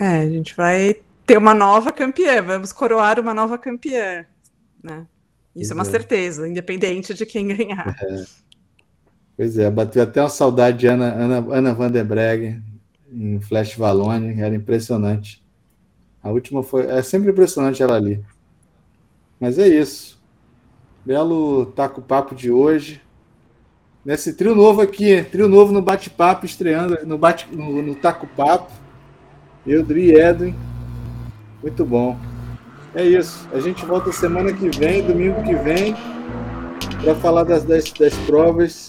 É, 0.00 0.20
a 0.20 0.28
gente 0.28 0.56
vai 0.56 0.96
ter 1.26 1.36
uma 1.36 1.54
nova 1.54 1.92
campeã, 1.92 2.42
vamos 2.42 2.72
coroar 2.72 3.20
uma 3.20 3.34
nova 3.34 3.58
campeã. 3.58 4.24
Né? 4.82 5.06
Isso 5.54 5.72
é 5.72 5.74
uma 5.74 5.84
certeza, 5.84 6.48
independente 6.48 7.12
de 7.12 7.26
quem 7.26 7.48
ganhar. 7.48 7.94
É. 8.02 8.24
Pois 9.36 9.58
é, 9.58 9.70
bateu 9.70 10.02
até 10.02 10.22
uma 10.22 10.28
saudade 10.28 10.78
de 10.78 10.86
Ana, 10.86 11.12
Ana, 11.12 11.54
Ana 11.54 11.74
Van 11.74 11.90
der 11.90 12.04
Breggen, 12.04 12.62
em 13.12 13.40
Flash 13.40 13.74
Valone, 13.76 14.40
era 14.40 14.54
impressionante. 14.54 15.42
A 16.22 16.30
última 16.30 16.62
foi. 16.62 16.86
É 16.86 17.02
sempre 17.02 17.30
impressionante 17.30 17.82
ela 17.82 17.96
ali. 17.96 18.22
Mas 19.38 19.58
é 19.58 19.66
isso. 19.66 20.20
Belo 21.04 21.66
taco 21.66 22.02
papo 22.02 22.34
de 22.34 22.50
hoje. 22.50 23.00
Nesse 24.04 24.34
trio 24.34 24.54
novo 24.54 24.80
aqui, 24.80 25.22
trio 25.24 25.48
novo 25.48 25.72
no 25.72 25.82
bate-papo, 25.82 26.46
estreando 26.46 26.98
no, 27.06 27.18
bate, 27.18 27.46
no, 27.52 27.82
no 27.82 27.94
taco 27.94 28.26
papo. 28.26 28.70
Eu, 29.66 29.84
Dri 29.84 30.12
Edwin. 30.14 30.54
Muito 31.62 31.84
bom. 31.84 32.18
É 32.94 33.04
isso. 33.04 33.46
A 33.52 33.60
gente 33.60 33.84
volta 33.84 34.10
semana 34.12 34.52
que 34.52 34.68
vem, 34.78 35.06
domingo 35.06 35.42
que 35.42 35.54
vem, 35.54 35.94
para 37.02 37.14
falar 37.14 37.44
das, 37.44 37.64
das, 37.64 37.90
das 37.92 38.14
provas 38.26 38.88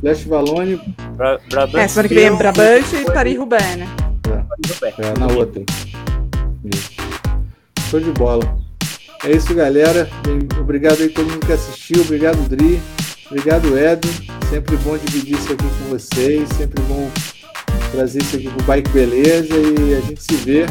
Flash 0.00 0.24
Valone. 0.24 0.80
Bra 1.22 1.38
Brabant. 1.48 1.84
É, 1.84 1.86
semana 1.86 2.08
que 2.08 2.14
vem 2.16 2.24
é 2.24 2.30
Brabant 2.32 2.92
e 2.92 3.04
Paris-Roubaix, 3.04 3.76
né? 3.76 3.86
É, 4.82 5.06
é, 5.06 5.18
na 5.20 5.28
outra. 5.28 5.62
Isso. 6.64 6.90
Show 7.88 8.00
de 8.00 8.10
bola. 8.10 8.58
É 9.24 9.30
isso, 9.30 9.54
galera. 9.54 10.10
Obrigado 10.60 11.00
aí 11.00 11.08
todo 11.10 11.30
mundo 11.30 11.46
que 11.46 11.52
assistiu. 11.52 12.02
Obrigado, 12.02 12.38
Dri. 12.48 12.82
Obrigado, 13.30 13.78
Edo. 13.78 14.08
Sempre 14.50 14.76
bom 14.78 14.98
dividir 14.98 15.38
isso 15.38 15.52
aqui 15.52 15.62
com 15.62 15.90
vocês. 15.90 16.48
Sempre 16.56 16.82
bom 16.88 17.08
trazer 17.92 18.20
isso 18.20 18.34
aqui 18.34 18.48
pro 18.48 18.64
Bike 18.64 18.90
Beleza. 18.90 19.54
E 19.54 19.94
a 19.94 20.00
gente 20.00 20.20
se 20.20 20.34
vê. 20.34 20.66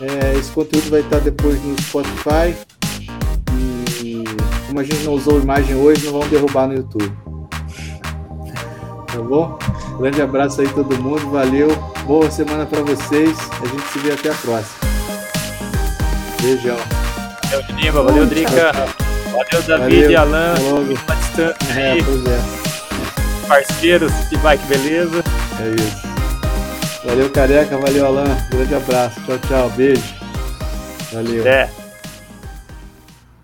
É, 0.00 0.38
esse 0.38 0.52
conteúdo 0.52 0.88
vai 0.88 1.00
estar 1.00 1.18
depois 1.18 1.60
no 1.64 1.76
Spotify. 1.82 2.54
E 4.04 4.22
como 4.68 4.78
a 4.78 4.84
gente 4.84 5.02
não 5.02 5.14
usou 5.14 5.40
imagem 5.40 5.74
hoje, 5.74 6.04
não 6.04 6.12
vamos 6.12 6.28
derrubar 6.28 6.68
no 6.68 6.74
YouTube. 6.74 7.12
Tá 9.18 9.24
bom? 9.24 9.58
Grande 9.98 10.22
abraço 10.22 10.60
aí 10.60 10.68
todo 10.68 10.96
mundo, 11.02 11.28
valeu. 11.28 11.70
Boa 12.04 12.30
semana 12.30 12.64
para 12.64 12.82
vocês. 12.82 13.36
A 13.60 13.66
gente 13.66 13.82
se 13.92 13.98
vê 13.98 14.12
até 14.12 14.30
a 14.30 14.34
próxima. 14.34 14.78
Beijão. 16.40 16.76
Valeu, 17.50 17.66
Diniba. 17.66 18.02
Valeu, 18.04 18.26
Drica. 18.26 18.72
Valeu, 18.72 19.62
David 19.66 19.66
valeu, 19.66 20.10
e 20.12 20.16
Alan. 20.16 20.54
É, 21.76 22.02
pois 22.04 22.26
é. 22.26 23.48
Parceiros 23.48 24.12
de 24.30 24.36
bike, 24.36 24.64
beleza? 24.66 25.24
É 25.58 25.82
isso. 25.82 27.04
Valeu, 27.04 27.28
careca. 27.30 27.76
Valeu, 27.76 28.06
Alan. 28.06 28.36
Grande 28.50 28.74
abraço. 28.76 29.20
Tchau, 29.22 29.38
tchau. 29.48 29.70
Beijo. 29.70 30.14
Valeu. 31.12 31.40
Até. 31.40 31.77